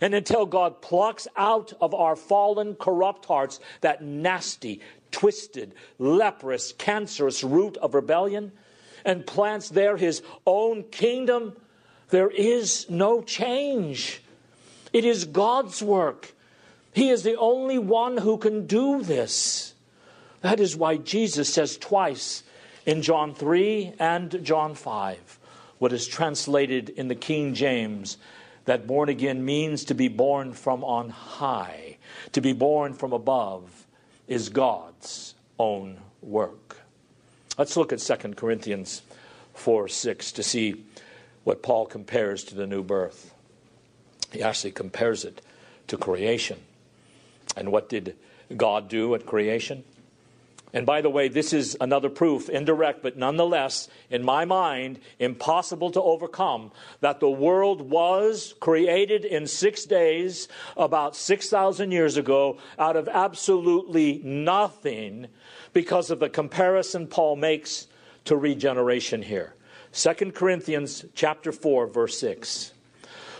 And 0.00 0.14
until 0.14 0.46
God 0.46 0.80
plucks 0.80 1.26
out 1.36 1.72
of 1.80 1.94
our 1.94 2.14
fallen, 2.14 2.76
corrupt 2.76 3.26
hearts 3.26 3.58
that 3.80 4.02
nasty, 4.02 4.80
twisted, 5.10 5.74
leprous, 5.98 6.72
cancerous 6.72 7.42
root 7.42 7.76
of 7.78 7.94
rebellion 7.94 8.52
and 9.04 9.26
plants 9.26 9.68
there 9.68 9.96
his 9.96 10.22
own 10.46 10.84
kingdom, 10.84 11.56
there 12.10 12.30
is 12.30 12.88
no 12.88 13.20
change. 13.20 14.22
It 14.92 15.04
is 15.04 15.24
God's 15.24 15.82
work. 15.82 16.34
He 16.92 17.10
is 17.10 17.24
the 17.24 17.36
only 17.36 17.78
one 17.78 18.16
who 18.16 18.38
can 18.38 18.66
do 18.66 19.02
this. 19.02 19.74
That 20.40 20.60
is 20.60 20.76
why 20.76 20.98
Jesus 20.98 21.52
says 21.52 21.76
twice 21.76 22.44
in 22.84 23.02
John 23.02 23.34
3 23.34 23.94
and 23.98 24.44
John 24.44 24.76
5 24.76 25.38
what 25.78 25.92
is 25.92 26.06
translated 26.06 26.88
in 26.90 27.08
the 27.08 27.14
King 27.14 27.54
James 27.54 28.16
that 28.64 28.86
born 28.86 29.08
again 29.08 29.44
means 29.44 29.84
to 29.84 29.94
be 29.94 30.08
born 30.08 30.52
from 30.52 30.82
on 30.84 31.10
high, 31.10 31.98
to 32.32 32.40
be 32.40 32.52
born 32.52 32.94
from 32.94 33.12
above, 33.12 33.86
is 34.26 34.48
God's 34.48 35.34
own 35.58 35.98
work. 36.20 36.78
Let's 37.56 37.76
look 37.76 37.92
at 37.92 38.00
2 38.00 38.34
Corinthians 38.34 39.02
4 39.54 39.88
6 39.88 40.32
to 40.32 40.42
see 40.42 40.84
what 41.44 41.62
Paul 41.62 41.86
compares 41.86 42.44
to 42.44 42.54
the 42.54 42.66
new 42.66 42.82
birth. 42.82 43.32
He 44.32 44.42
actually 44.42 44.72
compares 44.72 45.24
it 45.24 45.40
to 45.86 45.96
creation. 45.96 46.58
And 47.56 47.70
what 47.70 47.88
did 47.88 48.16
God 48.56 48.88
do 48.88 49.14
at 49.14 49.26
creation? 49.26 49.84
And 50.72 50.84
by 50.84 51.00
the 51.00 51.10
way, 51.10 51.28
this 51.28 51.52
is 51.52 51.76
another 51.80 52.10
proof, 52.10 52.48
indirect, 52.48 53.02
but 53.02 53.16
nonetheless, 53.16 53.88
in 54.10 54.22
my 54.22 54.44
mind, 54.44 54.98
impossible 55.18 55.90
to 55.92 56.02
overcome, 56.02 56.72
that 57.00 57.20
the 57.20 57.30
world 57.30 57.82
was 57.82 58.54
created 58.60 59.24
in 59.24 59.46
six 59.46 59.84
days 59.84 60.48
about 60.76 61.16
6,000 61.16 61.92
years 61.92 62.16
ago 62.16 62.58
out 62.78 62.96
of 62.96 63.08
absolutely 63.08 64.20
nothing 64.24 65.28
because 65.72 66.10
of 66.10 66.18
the 66.18 66.28
comparison 66.28 67.06
Paul 67.06 67.36
makes 67.36 67.86
to 68.24 68.36
regeneration 68.36 69.22
here. 69.22 69.54
2 69.92 70.32
Corinthians 70.32 71.04
chapter 71.14 71.52
4 71.52 71.86
verse 71.86 72.18
6. 72.18 72.72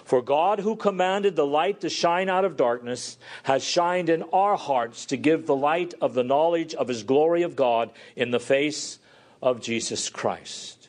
For 0.07 0.23
God, 0.23 0.61
who 0.61 0.77
commanded 0.77 1.35
the 1.35 1.45
light 1.45 1.81
to 1.81 1.91
shine 1.91 2.29
out 2.29 2.45
of 2.45 2.57
darkness, 2.57 3.19
has 3.43 3.65
shined 3.65 4.09
in 4.09 4.23
our 4.33 4.57
hearts 4.57 5.05
to 5.07 5.17
give 5.17 5.47
the 5.47 5.57
light 5.57 5.95
of 6.01 6.15
the 6.15 6.23
knowledge 6.23 6.75
of 6.75 6.87
His 6.87 7.03
glory 7.03 7.43
of 7.43 7.57
God 7.57 7.91
in 8.15 8.31
the 8.31 8.39
face 8.39 9.01
of 9.43 9.61
Jesus 9.61 10.09
Christ. 10.09 10.89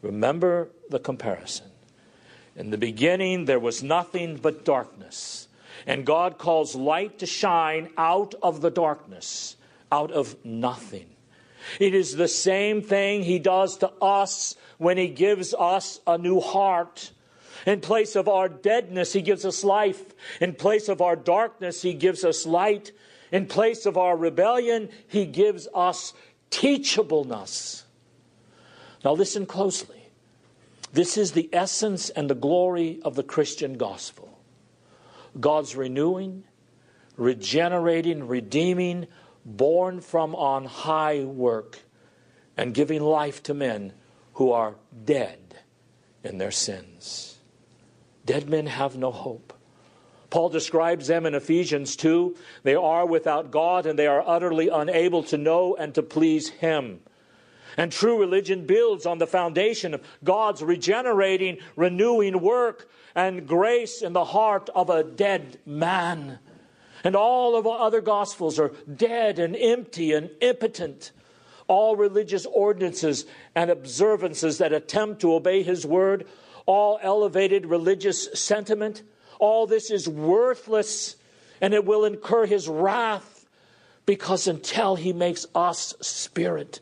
Remember 0.00 0.70
the 0.88 0.98
comparison. 0.98 1.66
In 2.56 2.70
the 2.70 2.78
beginning, 2.78 3.44
there 3.44 3.60
was 3.60 3.82
nothing 3.82 4.36
but 4.36 4.64
darkness. 4.64 5.46
And 5.86 6.06
God 6.06 6.38
calls 6.38 6.74
light 6.74 7.18
to 7.18 7.26
shine 7.26 7.90
out 7.98 8.34
of 8.42 8.62
the 8.62 8.70
darkness, 8.70 9.56
out 9.92 10.12
of 10.12 10.34
nothing. 10.46 11.10
It 11.78 11.94
is 11.94 12.16
the 12.16 12.26
same 12.26 12.80
thing 12.80 13.22
He 13.22 13.38
does 13.38 13.76
to 13.78 13.92
us 14.00 14.56
when 14.78 14.96
He 14.96 15.08
gives 15.08 15.52
us 15.52 16.00
a 16.06 16.16
new 16.16 16.40
heart. 16.40 17.10
In 17.66 17.80
place 17.80 18.16
of 18.16 18.28
our 18.28 18.48
deadness, 18.48 19.12
He 19.12 19.22
gives 19.22 19.44
us 19.44 19.64
life. 19.64 20.14
In 20.40 20.54
place 20.54 20.88
of 20.88 21.00
our 21.00 21.16
darkness, 21.16 21.82
He 21.82 21.94
gives 21.94 22.24
us 22.24 22.46
light. 22.46 22.92
In 23.32 23.46
place 23.46 23.86
of 23.86 23.96
our 23.96 24.16
rebellion, 24.16 24.88
He 25.06 25.26
gives 25.26 25.68
us 25.74 26.14
teachableness. 26.50 27.84
Now, 29.04 29.12
listen 29.12 29.46
closely. 29.46 30.08
This 30.92 31.16
is 31.16 31.32
the 31.32 31.48
essence 31.52 32.10
and 32.10 32.28
the 32.28 32.34
glory 32.34 33.00
of 33.04 33.14
the 33.14 33.22
Christian 33.22 33.74
gospel 33.74 34.38
God's 35.38 35.76
renewing, 35.76 36.44
regenerating, 37.16 38.26
redeeming, 38.26 39.06
born 39.44 40.00
from 40.00 40.34
on 40.34 40.64
high 40.64 41.20
work, 41.20 41.78
and 42.56 42.74
giving 42.74 43.00
life 43.00 43.42
to 43.44 43.54
men 43.54 43.92
who 44.34 44.50
are 44.50 44.74
dead 45.04 45.38
in 46.24 46.38
their 46.38 46.50
sins. 46.50 47.29
Dead 48.30 48.48
men 48.48 48.66
have 48.66 48.96
no 48.96 49.10
hope. 49.10 49.52
Paul 50.30 50.50
describes 50.50 51.08
them 51.08 51.26
in 51.26 51.34
Ephesians 51.34 51.96
2. 51.96 52.36
They 52.62 52.76
are 52.76 53.04
without 53.04 53.50
God 53.50 53.86
and 53.86 53.98
they 53.98 54.06
are 54.06 54.22
utterly 54.24 54.68
unable 54.68 55.24
to 55.24 55.36
know 55.36 55.74
and 55.74 55.92
to 55.96 56.02
please 56.04 56.48
Him. 56.50 57.00
And 57.76 57.90
true 57.90 58.20
religion 58.20 58.66
builds 58.66 59.04
on 59.04 59.18
the 59.18 59.26
foundation 59.26 59.94
of 59.94 60.04
God's 60.22 60.62
regenerating, 60.62 61.58
renewing 61.74 62.40
work 62.40 62.88
and 63.16 63.48
grace 63.48 64.00
in 64.00 64.12
the 64.12 64.26
heart 64.26 64.70
of 64.76 64.90
a 64.90 65.02
dead 65.02 65.58
man. 65.66 66.38
And 67.02 67.16
all 67.16 67.56
of 67.56 67.66
other 67.66 68.00
gospels 68.00 68.60
are 68.60 68.70
dead 68.94 69.40
and 69.40 69.56
empty 69.56 70.12
and 70.12 70.30
impotent. 70.40 71.10
All 71.66 71.96
religious 71.96 72.46
ordinances 72.46 73.26
and 73.56 73.72
observances 73.72 74.58
that 74.58 74.72
attempt 74.72 75.20
to 75.22 75.34
obey 75.34 75.64
his 75.64 75.84
word, 75.84 76.28
all 76.66 76.98
elevated 77.02 77.66
religious 77.66 78.28
sentiment, 78.34 79.02
all 79.38 79.66
this 79.66 79.90
is 79.90 80.08
worthless 80.08 81.16
and 81.60 81.74
it 81.74 81.84
will 81.84 82.04
incur 82.04 82.46
his 82.46 82.68
wrath 82.68 83.46
because 84.06 84.46
until 84.46 84.96
he 84.96 85.12
makes 85.12 85.46
us 85.54 85.94
spirit, 86.00 86.80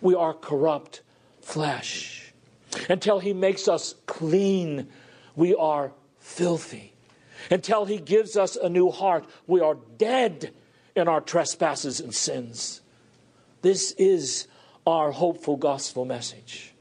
we 0.00 0.14
are 0.14 0.34
corrupt 0.34 1.02
flesh. 1.40 2.18
Until 2.88 3.18
He 3.18 3.32
makes 3.32 3.68
us 3.68 3.94
clean, 4.06 4.88
we 5.34 5.54
are 5.54 5.92
filthy. 6.18 6.94
Until 7.50 7.84
He 7.84 7.98
gives 7.98 8.36
us 8.36 8.56
a 8.56 8.68
new 8.68 8.90
heart, 8.90 9.24
we 9.46 9.60
are 9.60 9.78
dead 9.96 10.52
in 10.94 11.08
our 11.08 11.20
trespasses 11.20 12.00
and 12.00 12.14
sins. 12.14 12.80
This 13.62 13.92
is 13.92 14.46
our 14.86 15.10
hopeful 15.10 15.56
gospel 15.56 16.04
message, 16.04 16.74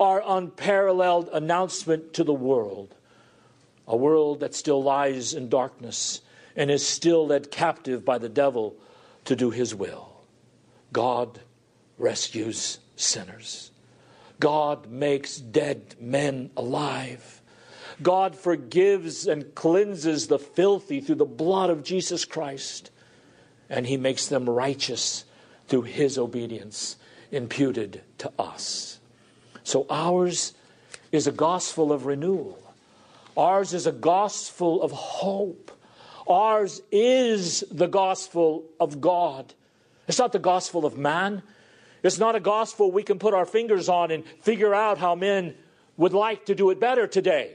our 0.00 0.22
unparalleled 0.26 1.28
announcement 1.32 2.14
to 2.14 2.24
the 2.24 2.32
world, 2.32 2.94
a 3.86 3.96
world 3.96 4.40
that 4.40 4.54
still 4.54 4.82
lies 4.82 5.34
in 5.34 5.48
darkness 5.48 6.22
and 6.56 6.70
is 6.70 6.86
still 6.86 7.26
led 7.26 7.50
captive 7.50 8.04
by 8.04 8.18
the 8.18 8.28
devil 8.28 8.74
to 9.26 9.36
do 9.36 9.50
his 9.50 9.74
will. 9.74 10.10
God 10.92 11.40
rescues 11.98 12.78
sinners. 12.96 13.70
God 14.40 14.90
makes 14.90 15.36
dead 15.36 15.94
men 16.00 16.50
alive. 16.56 17.42
God 18.02 18.34
forgives 18.34 19.26
and 19.26 19.54
cleanses 19.54 20.28
the 20.28 20.38
filthy 20.38 21.00
through 21.00 21.16
the 21.16 21.26
blood 21.26 21.68
of 21.68 21.84
Jesus 21.84 22.24
Christ. 22.24 22.90
And 23.68 23.86
he 23.86 23.98
makes 23.98 24.26
them 24.26 24.48
righteous 24.48 25.24
through 25.68 25.82
his 25.82 26.16
obedience 26.18 26.96
imputed 27.30 28.02
to 28.18 28.32
us. 28.38 28.89
So 29.70 29.86
ours 29.88 30.52
is 31.12 31.28
a 31.28 31.30
gospel 31.30 31.92
of 31.92 32.04
renewal. 32.04 32.60
Ours 33.36 33.72
is 33.72 33.86
a 33.86 33.92
gospel 33.92 34.82
of 34.82 34.90
hope. 34.90 35.70
Ours 36.26 36.82
is 36.90 37.62
the 37.70 37.86
gospel 37.86 38.64
of 38.80 39.00
God. 39.00 39.54
It's 40.08 40.18
not 40.18 40.32
the 40.32 40.40
gospel 40.40 40.84
of 40.84 40.98
man. 40.98 41.44
It's 42.02 42.18
not 42.18 42.34
a 42.34 42.40
gospel 42.40 42.90
we 42.90 43.04
can 43.04 43.20
put 43.20 43.32
our 43.32 43.46
fingers 43.46 43.88
on 43.88 44.10
and 44.10 44.24
figure 44.40 44.74
out 44.74 44.98
how 44.98 45.14
men 45.14 45.54
would 45.96 46.14
like 46.14 46.46
to 46.46 46.56
do 46.56 46.70
it 46.70 46.80
better 46.80 47.06
today. 47.06 47.54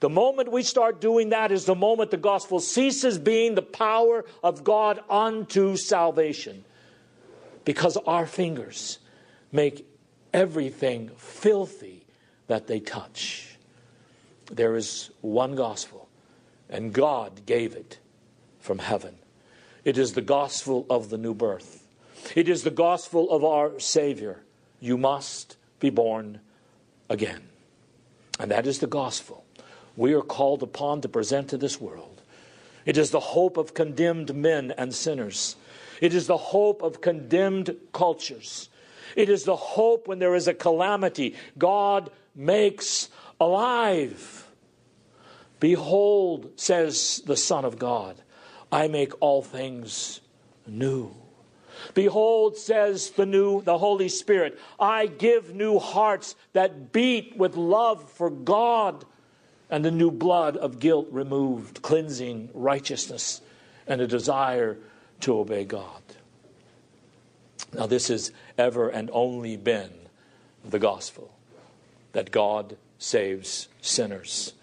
The 0.00 0.10
moment 0.10 0.52
we 0.52 0.62
start 0.62 1.00
doing 1.00 1.30
that 1.30 1.50
is 1.50 1.64
the 1.64 1.74
moment 1.74 2.10
the 2.10 2.18
gospel 2.18 2.60
ceases 2.60 3.16
being 3.16 3.54
the 3.54 3.62
power 3.62 4.26
of 4.44 4.62
God 4.62 5.00
unto 5.08 5.78
salvation. 5.78 6.66
Because 7.64 7.96
our 7.96 8.26
fingers 8.26 8.98
make 9.50 9.87
everything 10.32 11.10
filthy 11.16 12.04
that 12.46 12.66
they 12.66 12.80
touch. 12.80 13.56
There 14.50 14.76
is 14.76 15.10
one 15.20 15.54
gospel, 15.54 16.08
and 16.68 16.92
God 16.92 17.46
gave 17.46 17.74
it 17.74 17.98
from 18.60 18.78
heaven. 18.78 19.16
It 19.84 19.98
is 19.98 20.14
the 20.14 20.22
gospel 20.22 20.86
of 20.90 21.10
the 21.10 21.18
new 21.18 21.34
birth. 21.34 21.86
It 22.34 22.48
is 22.48 22.62
the 22.62 22.70
gospel 22.70 23.30
of 23.30 23.44
our 23.44 23.78
Savior. 23.78 24.42
You 24.80 24.98
must 24.98 25.56
be 25.80 25.90
born 25.90 26.40
again. 27.08 27.42
And 28.40 28.50
that 28.50 28.66
is 28.66 28.78
the 28.78 28.86
gospel 28.86 29.44
we 29.98 30.14
are 30.14 30.22
called 30.22 30.62
upon 30.62 31.00
to 31.00 31.08
present 31.08 31.48
to 31.48 31.58
this 31.58 31.80
world. 31.80 32.22
It 32.86 32.96
is 32.96 33.10
the 33.10 33.20
hope 33.20 33.56
of 33.56 33.74
condemned 33.74 34.32
men 34.32 34.72
and 34.78 34.94
sinners. 34.94 35.56
It 36.00 36.14
is 36.14 36.28
the 36.28 36.36
hope 36.36 36.82
of 36.82 37.00
condemned 37.00 37.76
cultures. 37.92 38.68
It 39.16 39.28
is 39.28 39.44
the 39.44 39.56
hope 39.56 40.08
when 40.08 40.18
there 40.18 40.34
is 40.34 40.48
a 40.48 40.54
calamity, 40.54 41.34
God 41.56 42.10
makes 42.34 43.08
alive. 43.40 44.46
Behold, 45.60 46.50
says 46.56 47.22
the 47.26 47.36
Son 47.36 47.64
of 47.64 47.78
God, 47.78 48.16
I 48.70 48.88
make 48.88 49.12
all 49.20 49.42
things 49.42 50.20
new. 50.66 51.14
Behold, 51.94 52.56
says 52.56 53.10
the 53.10 53.26
new, 53.26 53.62
the 53.62 53.78
Holy 53.78 54.08
Spirit, 54.08 54.58
I 54.78 55.06
give 55.06 55.54
new 55.54 55.78
hearts 55.78 56.34
that 56.52 56.92
beat 56.92 57.36
with 57.36 57.56
love 57.56 58.10
for 58.10 58.30
God, 58.30 59.04
and 59.70 59.84
the 59.84 59.90
new 59.90 60.10
blood 60.10 60.56
of 60.56 60.80
guilt 60.80 61.08
removed, 61.10 61.82
cleansing 61.82 62.50
righteousness, 62.54 63.40
and 63.86 64.00
a 64.00 64.06
desire 64.06 64.78
to 65.20 65.38
obey 65.38 65.64
God. 65.64 66.02
Now, 67.72 67.86
this 67.86 68.08
has 68.08 68.32
ever 68.56 68.88
and 68.88 69.10
only 69.12 69.56
been 69.56 69.90
the 70.64 70.78
gospel 70.78 71.32
that 72.12 72.30
God 72.30 72.76
saves 72.98 73.68
sinners, 73.80 74.54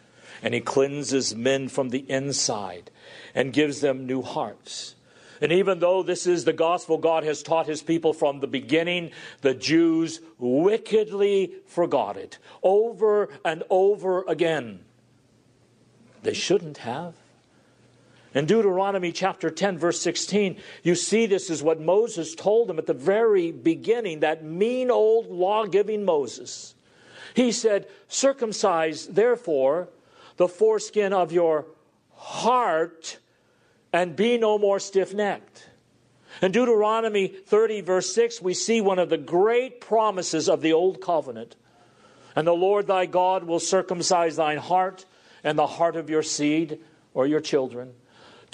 and 0.41 0.53
He 0.53 0.61
cleanses 0.61 1.35
men 1.35 1.69
from 1.69 1.89
the 1.89 2.09
inside 2.09 2.91
and 3.33 3.53
gives 3.53 3.81
them 3.81 4.05
new 4.05 4.21
hearts. 4.21 4.95
And 5.41 5.51
even 5.51 5.79
though 5.79 6.01
this 6.01 6.27
is 6.27 6.45
the 6.45 6.53
gospel 6.53 6.97
God 6.97 7.23
has 7.23 7.43
taught 7.43 7.67
his 7.67 7.81
people 7.81 8.13
from 8.13 8.39
the 8.39 8.47
beginning, 8.47 9.11
the 9.41 9.53
Jews 9.53 10.21
wickedly 10.39 11.53
forgot 11.67 12.15
it 12.15 12.39
over 12.63 13.29
and 13.43 13.63
over 13.69 14.23
again. 14.27 14.79
They 16.23 16.33
shouldn't 16.33 16.77
have. 16.77 17.15
In 18.35 18.45
Deuteronomy 18.45 19.13
chapter 19.13 19.49
10, 19.49 19.77
verse 19.77 20.01
16, 20.01 20.57
you 20.83 20.93
see 20.93 21.25
this 21.25 21.49
is 21.49 21.63
what 21.63 21.79
Moses 21.79 22.35
told 22.35 22.67
them 22.67 22.77
at 22.77 22.85
the 22.85 22.93
very 22.93 23.53
beginning, 23.53 24.19
that 24.19 24.43
mean 24.43 24.91
old 24.91 25.31
law 25.31 25.65
giving 25.65 26.03
Moses. 26.03 26.75
He 27.33 27.53
said, 27.53 27.87
Circumcise, 28.09 29.07
therefore, 29.07 29.87
the 30.35 30.49
foreskin 30.49 31.13
of 31.13 31.31
your 31.31 31.65
heart 32.13 33.19
and 33.93 34.17
be 34.17 34.37
no 34.37 34.57
more 34.57 34.79
stiff 34.79 35.13
necked. 35.13 35.69
In 36.41 36.51
Deuteronomy 36.51 37.27
30, 37.27 37.79
verse 37.81 38.13
6, 38.13 38.41
we 38.41 38.53
see 38.53 38.81
one 38.81 38.99
of 38.99 39.09
the 39.09 39.17
great 39.17 39.79
promises 39.79 40.49
of 40.49 40.61
the 40.61 40.73
Old 40.73 40.99
Covenant. 40.99 41.55
And 42.35 42.45
the 42.45 42.51
Lord 42.51 42.87
thy 42.87 43.05
God 43.05 43.45
will 43.45 43.61
circumcise 43.61 44.35
thine 44.35 44.57
heart 44.57 45.05
and 45.41 45.57
the 45.57 45.67
heart 45.67 45.95
of 45.95 46.09
your 46.09 46.23
seed 46.23 46.79
or 47.13 47.25
your 47.25 47.39
children, 47.39 47.93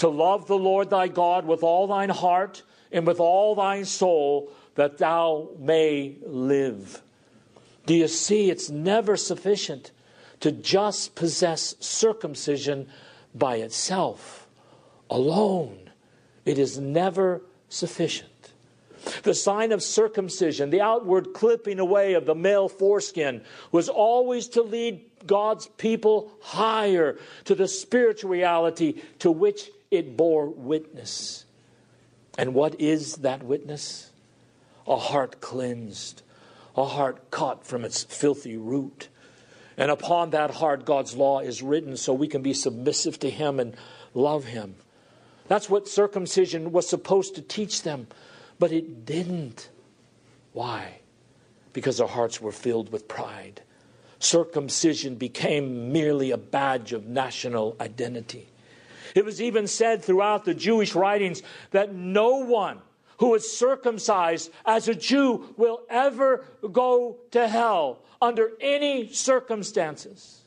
to 0.02 0.10
love 0.10 0.48
the 0.48 0.58
Lord 0.58 0.90
thy 0.90 1.08
God 1.08 1.46
with 1.46 1.62
all 1.62 1.86
thine 1.86 2.10
heart 2.10 2.64
and 2.92 3.06
with 3.06 3.20
all 3.20 3.54
thine 3.54 3.86
soul, 3.86 4.52
that 4.74 4.98
thou 4.98 5.50
may 5.60 6.16
live. 6.26 7.04
Do 7.86 7.94
you 7.94 8.08
see? 8.08 8.50
It's 8.50 8.68
never 8.68 9.16
sufficient 9.16 9.92
to 10.40 10.52
just 10.52 11.14
possess 11.14 11.76
circumcision 11.80 12.88
by 13.36 13.58
itself 13.58 14.48
alone. 15.08 15.92
It 16.46 16.58
is 16.58 16.80
never 16.80 17.44
sufficient. 17.70 18.54
The 19.22 19.36
sign 19.36 19.72
of 19.72 19.84
circumcision, 19.84 20.72
the 20.72 20.82
outward 20.82 21.34
clipping 21.36 21.78
away 21.78 22.16
of 22.16 22.26
the 22.26 22.34
male 22.34 22.70
foreskin, 22.70 23.44
was 23.72 23.88
always 23.88 24.48
to 24.50 24.64
lead 24.64 25.06
God's 25.28 25.68
people 25.78 26.32
higher 26.42 27.20
to 27.46 27.54
the 27.54 27.68
spiritual 27.68 28.32
reality 28.32 29.04
to 29.20 29.30
which 29.30 29.70
it 29.92 30.18
bore 30.18 30.48
witness. 30.48 31.46
And 32.38 32.54
what 32.54 32.80
is 32.80 33.18
that 33.18 33.44
witness? 33.44 34.12
A 34.88 34.96
heart 34.96 35.42
cleansed, 35.42 36.24
a 36.76 36.86
heart 36.86 37.30
caught 37.30 37.68
from 37.68 37.84
its 37.86 38.04
filthy 38.04 38.58
root. 38.58 39.10
And 39.78 39.92
upon 39.92 40.32
that 40.32 40.52
heart, 40.52 40.86
God's 40.86 41.16
law 41.16 41.40
is 41.40 41.62
written 41.62 41.98
so 41.98 42.14
we 42.14 42.28
can 42.28 42.42
be 42.42 42.54
submissive 42.54 43.20
to 43.20 43.30
Him 43.30 43.60
and 43.60 43.76
love 44.14 44.46
Him. 44.46 44.76
That's 45.48 45.70
what 45.70 45.88
circumcision 45.88 46.72
was 46.72 46.88
supposed 46.88 47.36
to 47.36 47.42
teach 47.42 47.84
them, 47.84 48.08
but 48.58 48.72
it 48.72 49.06
didn't. 49.06 49.70
Why? 50.54 51.00
Because 51.74 51.98
their 51.98 52.08
hearts 52.08 52.42
were 52.42 52.52
filled 52.52 52.92
with 52.92 53.08
pride. 53.08 53.62
Circumcision 54.20 55.16
became 55.16 55.92
merely 55.92 56.32
a 56.32 56.38
badge 56.38 56.94
of 56.94 57.08
national 57.08 57.76
identity. 57.82 58.51
It 59.16 59.26
was 59.26 59.42
even 59.42 59.68
said 59.68 60.04
throughout 60.04 60.46
the 60.46 60.54
Jewish 60.54 60.96
writings 60.96 61.42
that 61.72 61.94
no 61.94 62.38
one 62.38 62.80
who 63.20 63.36
is 63.36 63.56
circumcised 63.56 64.52
as 64.66 64.88
a 64.88 64.96
Jew 64.96 65.54
will 65.58 65.82
ever 65.90 66.46
go 66.72 67.18
to 67.32 67.48
hell 67.48 68.00
under 68.22 68.52
any 68.60 69.14
circumstances. 69.14 70.42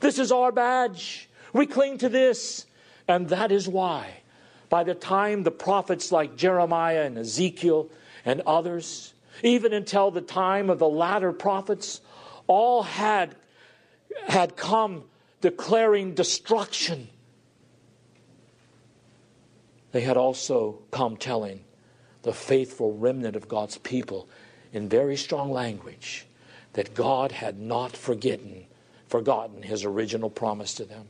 This 0.00 0.18
is 0.18 0.30
our 0.32 0.52
badge. 0.52 1.28
We 1.52 1.66
cling 1.66 1.98
to 1.98 2.08
this. 2.08 2.66
And 3.08 3.28
that 3.30 3.50
is 3.50 3.68
why, 3.68 4.20
by 4.68 4.84
the 4.84 4.94
time 4.94 5.42
the 5.42 5.50
prophets 5.50 6.12
like 6.12 6.36
Jeremiah 6.36 7.02
and 7.02 7.18
Ezekiel 7.18 7.90
and 8.24 8.40
others, 8.42 9.12
even 9.42 9.72
until 9.72 10.10
the 10.10 10.20
time 10.20 10.70
of 10.70 10.78
the 10.78 10.88
latter 10.88 11.32
prophets, 11.32 12.00
all 12.46 12.84
had, 12.84 13.34
had 14.28 14.56
come 14.56 15.04
declaring 15.40 16.14
destruction 16.14 17.08
they 19.92 20.00
had 20.00 20.16
also 20.16 20.78
come 20.90 21.16
telling 21.16 21.64
the 22.22 22.32
faithful 22.32 22.96
remnant 22.96 23.36
of 23.36 23.48
God's 23.48 23.78
people 23.78 24.28
in 24.72 24.88
very 24.88 25.16
strong 25.16 25.52
language 25.52 26.26
that 26.72 26.94
God 26.94 27.32
had 27.32 27.58
not 27.58 27.96
forgotten, 27.96 28.66
forgotten 29.06 29.62
his 29.62 29.84
original 29.84 30.30
promise 30.30 30.74
to 30.74 30.84
them. 30.84 31.06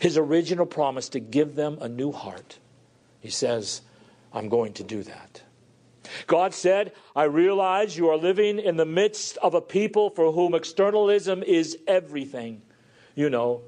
His 0.00 0.16
original 0.16 0.66
promise 0.66 1.08
to 1.10 1.20
give 1.20 1.56
them 1.56 1.78
a 1.80 1.88
new 1.88 2.12
heart. 2.12 2.58
He 3.20 3.30
says, 3.30 3.82
I'm 4.32 4.48
going 4.48 4.72
to 4.74 4.84
do 4.84 5.02
that. 5.02 5.42
God 6.26 6.54
said, 6.54 6.92
I 7.14 7.24
realize 7.24 7.96
you 7.96 8.08
are 8.08 8.16
living 8.16 8.58
in 8.58 8.76
the 8.76 8.86
midst 8.86 9.36
of 9.38 9.54
a 9.54 9.60
people 9.60 10.10
for 10.10 10.32
whom 10.32 10.54
externalism 10.54 11.42
is 11.42 11.78
everything. 11.86 12.62
You 13.14 13.30
know, 13.30 13.62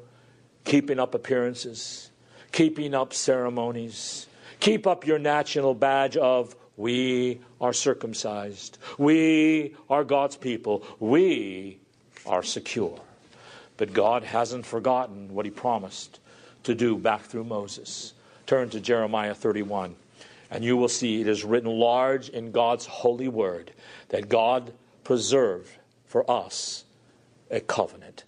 keeping 0.64 0.98
up 0.98 1.14
appearances, 1.14 2.10
keeping 2.52 2.94
up 2.94 3.12
ceremonies, 3.12 4.26
Keep 4.64 4.86
up 4.86 5.06
your 5.06 5.18
national 5.18 5.74
badge 5.74 6.16
of 6.16 6.56
we 6.78 7.38
are 7.60 7.74
circumcised. 7.74 8.78
We 8.96 9.76
are 9.90 10.04
God's 10.04 10.38
people. 10.38 10.86
We 10.98 11.80
are 12.24 12.42
secure. 12.42 12.98
But 13.76 13.92
God 13.92 14.24
hasn't 14.24 14.64
forgotten 14.64 15.34
what 15.34 15.44
He 15.44 15.50
promised 15.50 16.18
to 16.62 16.74
do 16.74 16.96
back 16.96 17.24
through 17.24 17.44
Moses. 17.44 18.14
Turn 18.46 18.70
to 18.70 18.80
Jeremiah 18.80 19.34
31, 19.34 19.96
and 20.50 20.64
you 20.64 20.78
will 20.78 20.88
see 20.88 21.20
it 21.20 21.28
is 21.28 21.44
written 21.44 21.70
large 21.70 22.30
in 22.30 22.50
God's 22.50 22.86
holy 22.86 23.28
word 23.28 23.70
that 24.08 24.30
God 24.30 24.72
preserved 25.04 25.72
for 26.06 26.24
us 26.30 26.86
a 27.50 27.60
covenant. 27.60 28.24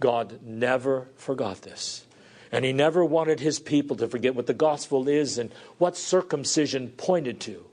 God 0.00 0.40
never 0.42 1.06
forgot 1.14 1.62
this. 1.62 2.05
And 2.56 2.64
he 2.64 2.72
never 2.72 3.04
wanted 3.04 3.40
his 3.40 3.58
people 3.58 3.96
to 3.96 4.08
forget 4.08 4.34
what 4.34 4.46
the 4.46 4.54
gospel 4.54 5.08
is 5.08 5.36
and 5.36 5.52
what 5.76 5.94
circumcision 5.94 6.88
pointed 6.88 7.38
to. 7.40 7.66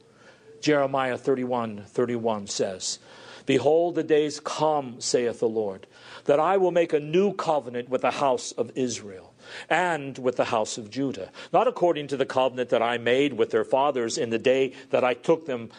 Jeremiah 0.60 1.18
31 1.18 1.86
31 1.88 2.48
says, 2.48 3.00
Behold, 3.46 3.96
the 3.96 4.04
days 4.04 4.42
come, 4.42 5.00
saith 5.00 5.40
the 5.40 5.48
Lord, 5.48 5.88
that 6.26 6.38
I 6.38 6.58
will 6.58 6.72
make 6.72 6.92
a 6.92 7.00
new 7.00 7.32
covenant 7.32 7.88
with 7.88 8.02
the 8.02 8.12
house 8.12 8.52
of 8.52 8.74
Israel 8.76 9.34
and 9.70 10.18
with 10.18 10.36
the 10.36 10.44
house 10.44 10.78
of 10.78 10.90
Judah, 10.90 11.32
not 11.54 11.70
according 11.70 12.08
to 12.08 12.18
the 12.18 12.26
covenant 12.26 12.70
that 12.72 12.82
I 12.82 12.98
made 12.98 13.32
with 13.32 13.52
their 13.52 13.64
fathers 13.64 14.18
in 14.18 14.32
the 14.32 14.38
day 14.38 14.74
that 14.90 15.06
I 15.06 15.14
took 15.14 15.46
them 15.46 15.70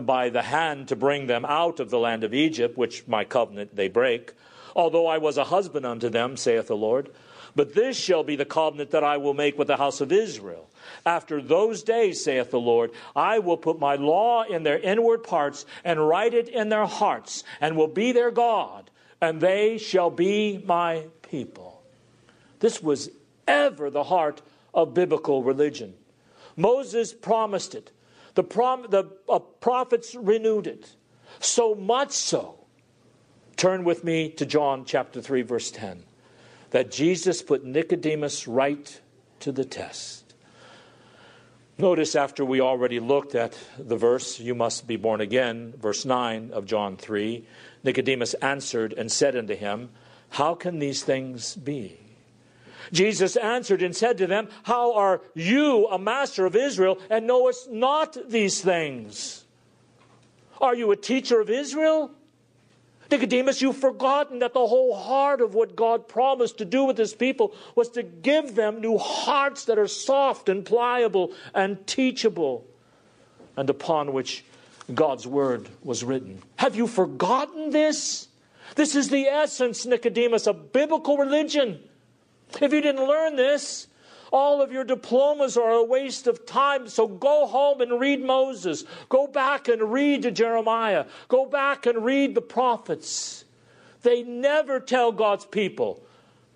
by 0.00 0.28
the 0.28 0.42
hand 0.42 0.86
to 0.88 0.94
bring 0.94 1.26
them 1.26 1.44
out 1.44 1.80
of 1.80 1.90
the 1.90 1.98
land 1.98 2.22
of 2.22 2.32
Egypt, 2.32 2.78
which 2.78 3.08
my 3.08 3.24
covenant 3.24 3.74
they 3.74 3.88
break. 3.88 4.32
Although 4.76 5.08
I 5.08 5.18
was 5.18 5.38
a 5.38 5.44
husband 5.44 5.84
unto 5.84 6.08
them, 6.08 6.36
saith 6.36 6.68
the 6.68 6.76
Lord, 6.76 7.10
but 7.54 7.74
this 7.74 7.96
shall 7.96 8.24
be 8.24 8.36
the 8.36 8.44
covenant 8.44 8.90
that 8.90 9.04
I 9.04 9.16
will 9.16 9.34
make 9.34 9.58
with 9.58 9.68
the 9.68 9.76
house 9.76 10.00
of 10.00 10.12
Israel. 10.12 10.68
After 11.06 11.40
those 11.40 11.82
days, 11.82 12.22
saith 12.22 12.50
the 12.50 12.60
Lord, 12.60 12.90
I 13.14 13.38
will 13.38 13.56
put 13.56 13.78
my 13.78 13.94
law 13.96 14.42
in 14.42 14.62
their 14.62 14.78
inward 14.78 15.22
parts 15.22 15.64
and 15.84 16.08
write 16.08 16.34
it 16.34 16.48
in 16.48 16.68
their 16.68 16.86
hearts, 16.86 17.44
and 17.60 17.76
will 17.76 17.88
be 17.88 18.12
their 18.12 18.30
God, 18.30 18.90
and 19.20 19.40
they 19.40 19.78
shall 19.78 20.10
be 20.10 20.62
my 20.64 21.06
people. 21.22 21.82
This 22.60 22.82
was 22.82 23.10
ever 23.46 23.90
the 23.90 24.04
heart 24.04 24.42
of 24.72 24.94
biblical 24.94 25.42
religion. 25.42 25.94
Moses 26.56 27.12
promised 27.12 27.74
it, 27.74 27.90
the, 28.34 28.44
prom- 28.44 28.86
the 28.90 29.04
uh, 29.28 29.38
prophets 29.38 30.14
renewed 30.14 30.66
it. 30.66 30.96
So 31.40 31.74
much 31.74 32.12
so. 32.12 32.58
Turn 33.56 33.84
with 33.84 34.02
me 34.02 34.30
to 34.30 34.46
John 34.46 34.84
chapter 34.84 35.20
3, 35.20 35.42
verse 35.42 35.70
10 35.70 36.04
that 36.74 36.90
Jesus 36.90 37.40
put 37.40 37.64
Nicodemus 37.64 38.48
right 38.48 39.00
to 39.38 39.52
the 39.52 39.64
test. 39.64 40.34
Notice 41.78 42.16
after 42.16 42.44
we 42.44 42.60
already 42.60 42.98
looked 42.98 43.36
at 43.36 43.56
the 43.78 43.94
verse, 43.96 44.40
you 44.40 44.56
must 44.56 44.84
be 44.88 44.96
born 44.96 45.20
again, 45.20 45.74
verse 45.80 46.04
9 46.04 46.50
of 46.52 46.66
John 46.66 46.96
3, 46.96 47.46
Nicodemus 47.84 48.34
answered 48.34 48.92
and 48.92 49.12
said 49.12 49.36
unto 49.36 49.54
him, 49.54 49.90
How 50.30 50.56
can 50.56 50.80
these 50.80 51.04
things 51.04 51.54
be? 51.54 51.96
Jesus 52.90 53.36
answered 53.36 53.80
and 53.80 53.94
said 53.94 54.18
to 54.18 54.26
them, 54.26 54.48
How 54.64 54.94
are 54.94 55.22
you 55.36 55.86
a 55.86 55.98
master 55.98 56.44
of 56.44 56.56
Israel 56.56 56.98
and 57.08 57.28
knowest 57.28 57.70
not 57.70 58.16
these 58.28 58.60
things? 58.60 59.44
Are 60.60 60.74
you 60.74 60.90
a 60.90 60.96
teacher 60.96 61.40
of 61.40 61.50
Israel? 61.50 62.10
Nicodemus, 63.10 63.60
you've 63.60 63.76
forgotten 63.76 64.38
that 64.38 64.54
the 64.54 64.66
whole 64.66 64.94
heart 64.96 65.40
of 65.40 65.54
what 65.54 65.76
God 65.76 66.08
promised 66.08 66.58
to 66.58 66.64
do 66.64 66.84
with 66.84 66.96
his 66.96 67.14
people 67.14 67.54
was 67.74 67.88
to 67.90 68.02
give 68.02 68.54
them 68.54 68.80
new 68.80 68.98
hearts 68.98 69.66
that 69.66 69.78
are 69.78 69.86
soft 69.86 70.48
and 70.48 70.64
pliable 70.64 71.32
and 71.54 71.86
teachable, 71.86 72.66
and 73.56 73.68
upon 73.68 74.12
which 74.12 74.44
God's 74.92 75.26
word 75.26 75.68
was 75.82 76.02
written. 76.04 76.42
Have 76.56 76.76
you 76.76 76.86
forgotten 76.86 77.70
this? 77.70 78.28
This 78.74 78.94
is 78.94 79.08
the 79.08 79.26
essence, 79.26 79.86
Nicodemus, 79.86 80.46
of 80.46 80.72
biblical 80.72 81.16
religion. 81.16 81.80
If 82.60 82.72
you 82.72 82.80
didn't 82.80 83.06
learn 83.06 83.36
this, 83.36 83.86
all 84.34 84.60
of 84.60 84.72
your 84.72 84.82
diplomas 84.82 85.56
are 85.56 85.70
a 85.70 85.84
waste 85.84 86.26
of 86.26 86.44
time. 86.44 86.88
So 86.88 87.06
go 87.06 87.46
home 87.46 87.80
and 87.80 88.00
read 88.00 88.20
Moses. 88.20 88.82
Go 89.08 89.28
back 89.28 89.68
and 89.68 89.92
read 89.92 90.34
Jeremiah. 90.34 91.06
Go 91.28 91.46
back 91.46 91.86
and 91.86 92.04
read 92.04 92.34
the 92.34 92.40
prophets. 92.42 93.44
They 94.02 94.24
never 94.24 94.80
tell 94.80 95.12
God's 95.12 95.44
people, 95.44 96.04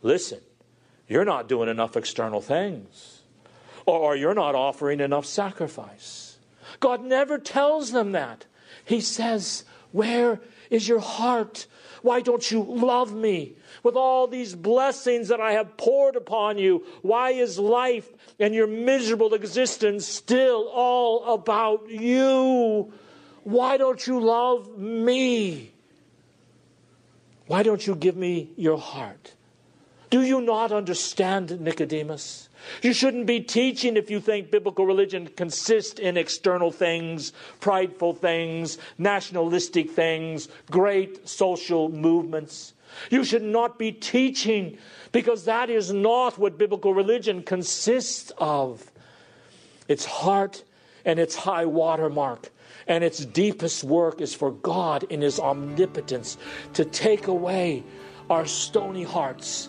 listen, 0.02 0.40
you're 1.06 1.24
not 1.24 1.48
doing 1.48 1.68
enough 1.68 1.96
external 1.96 2.40
things, 2.40 3.22
or 3.86 4.16
you're 4.16 4.34
not 4.34 4.56
offering 4.56 4.98
enough 4.98 5.24
sacrifice. 5.24 6.36
God 6.80 7.04
never 7.04 7.38
tells 7.38 7.92
them 7.92 8.10
that. 8.10 8.44
He 8.84 9.00
says, 9.00 9.64
Where 9.92 10.40
is 10.70 10.88
your 10.88 11.00
heart? 11.00 11.66
Why 12.02 12.20
don't 12.20 12.50
you 12.50 12.62
love 12.62 13.14
me? 13.14 13.56
with 13.82 13.96
all 13.96 14.26
these 14.26 14.54
blessings 14.54 15.28
that 15.28 15.40
I 15.40 15.52
have 15.52 15.76
poured 15.76 16.16
upon 16.16 16.58
you? 16.58 16.84
Why 17.02 17.30
is 17.30 17.58
life 17.58 18.08
and 18.38 18.54
your 18.54 18.66
miserable 18.66 19.34
existence 19.34 20.06
still 20.06 20.68
all 20.68 21.34
about 21.34 21.88
you? 21.88 22.92
Why 23.44 23.76
don't 23.76 24.04
you 24.06 24.20
love 24.20 24.78
me? 24.78 25.72
Why 27.46 27.62
don't 27.62 27.86
you 27.86 27.94
give 27.94 28.16
me 28.16 28.50
your 28.56 28.78
heart? 28.78 29.34
Do 30.10 30.22
you 30.22 30.40
not 30.40 30.72
understand, 30.72 31.60
Nicodemus? 31.60 32.48
You 32.82 32.92
shouldn't 32.92 33.26
be 33.26 33.40
teaching 33.40 33.96
if 33.96 34.10
you 34.10 34.20
think 34.20 34.50
biblical 34.50 34.86
religion 34.86 35.28
consists 35.36 36.00
in 36.00 36.16
external 36.16 36.70
things, 36.70 37.32
prideful 37.60 38.14
things, 38.14 38.78
nationalistic 38.96 39.90
things, 39.90 40.48
great 40.70 41.28
social 41.28 41.88
movements. 41.88 42.74
You 43.10 43.22
should 43.22 43.42
not 43.42 43.78
be 43.78 43.92
teaching 43.92 44.78
because 45.12 45.44
that 45.44 45.68
is 45.70 45.92
not 45.92 46.38
what 46.38 46.58
biblical 46.58 46.94
religion 46.94 47.42
consists 47.42 48.32
of. 48.38 48.90
Its 49.88 50.04
heart 50.04 50.64
and 51.04 51.18
its 51.18 51.34
high 51.34 51.66
watermark 51.66 52.50
And 52.88 53.04
its 53.04 53.24
deepest 53.24 53.84
work 53.84 54.20
is 54.20 54.34
for 54.34 54.50
God 54.50 55.04
in 55.10 55.20
His 55.20 55.38
omnipotence 55.38 56.38
to 56.72 56.84
take 56.84 57.26
away 57.26 57.84
our 58.30 58.46
stony 58.46 59.04
hearts 59.04 59.68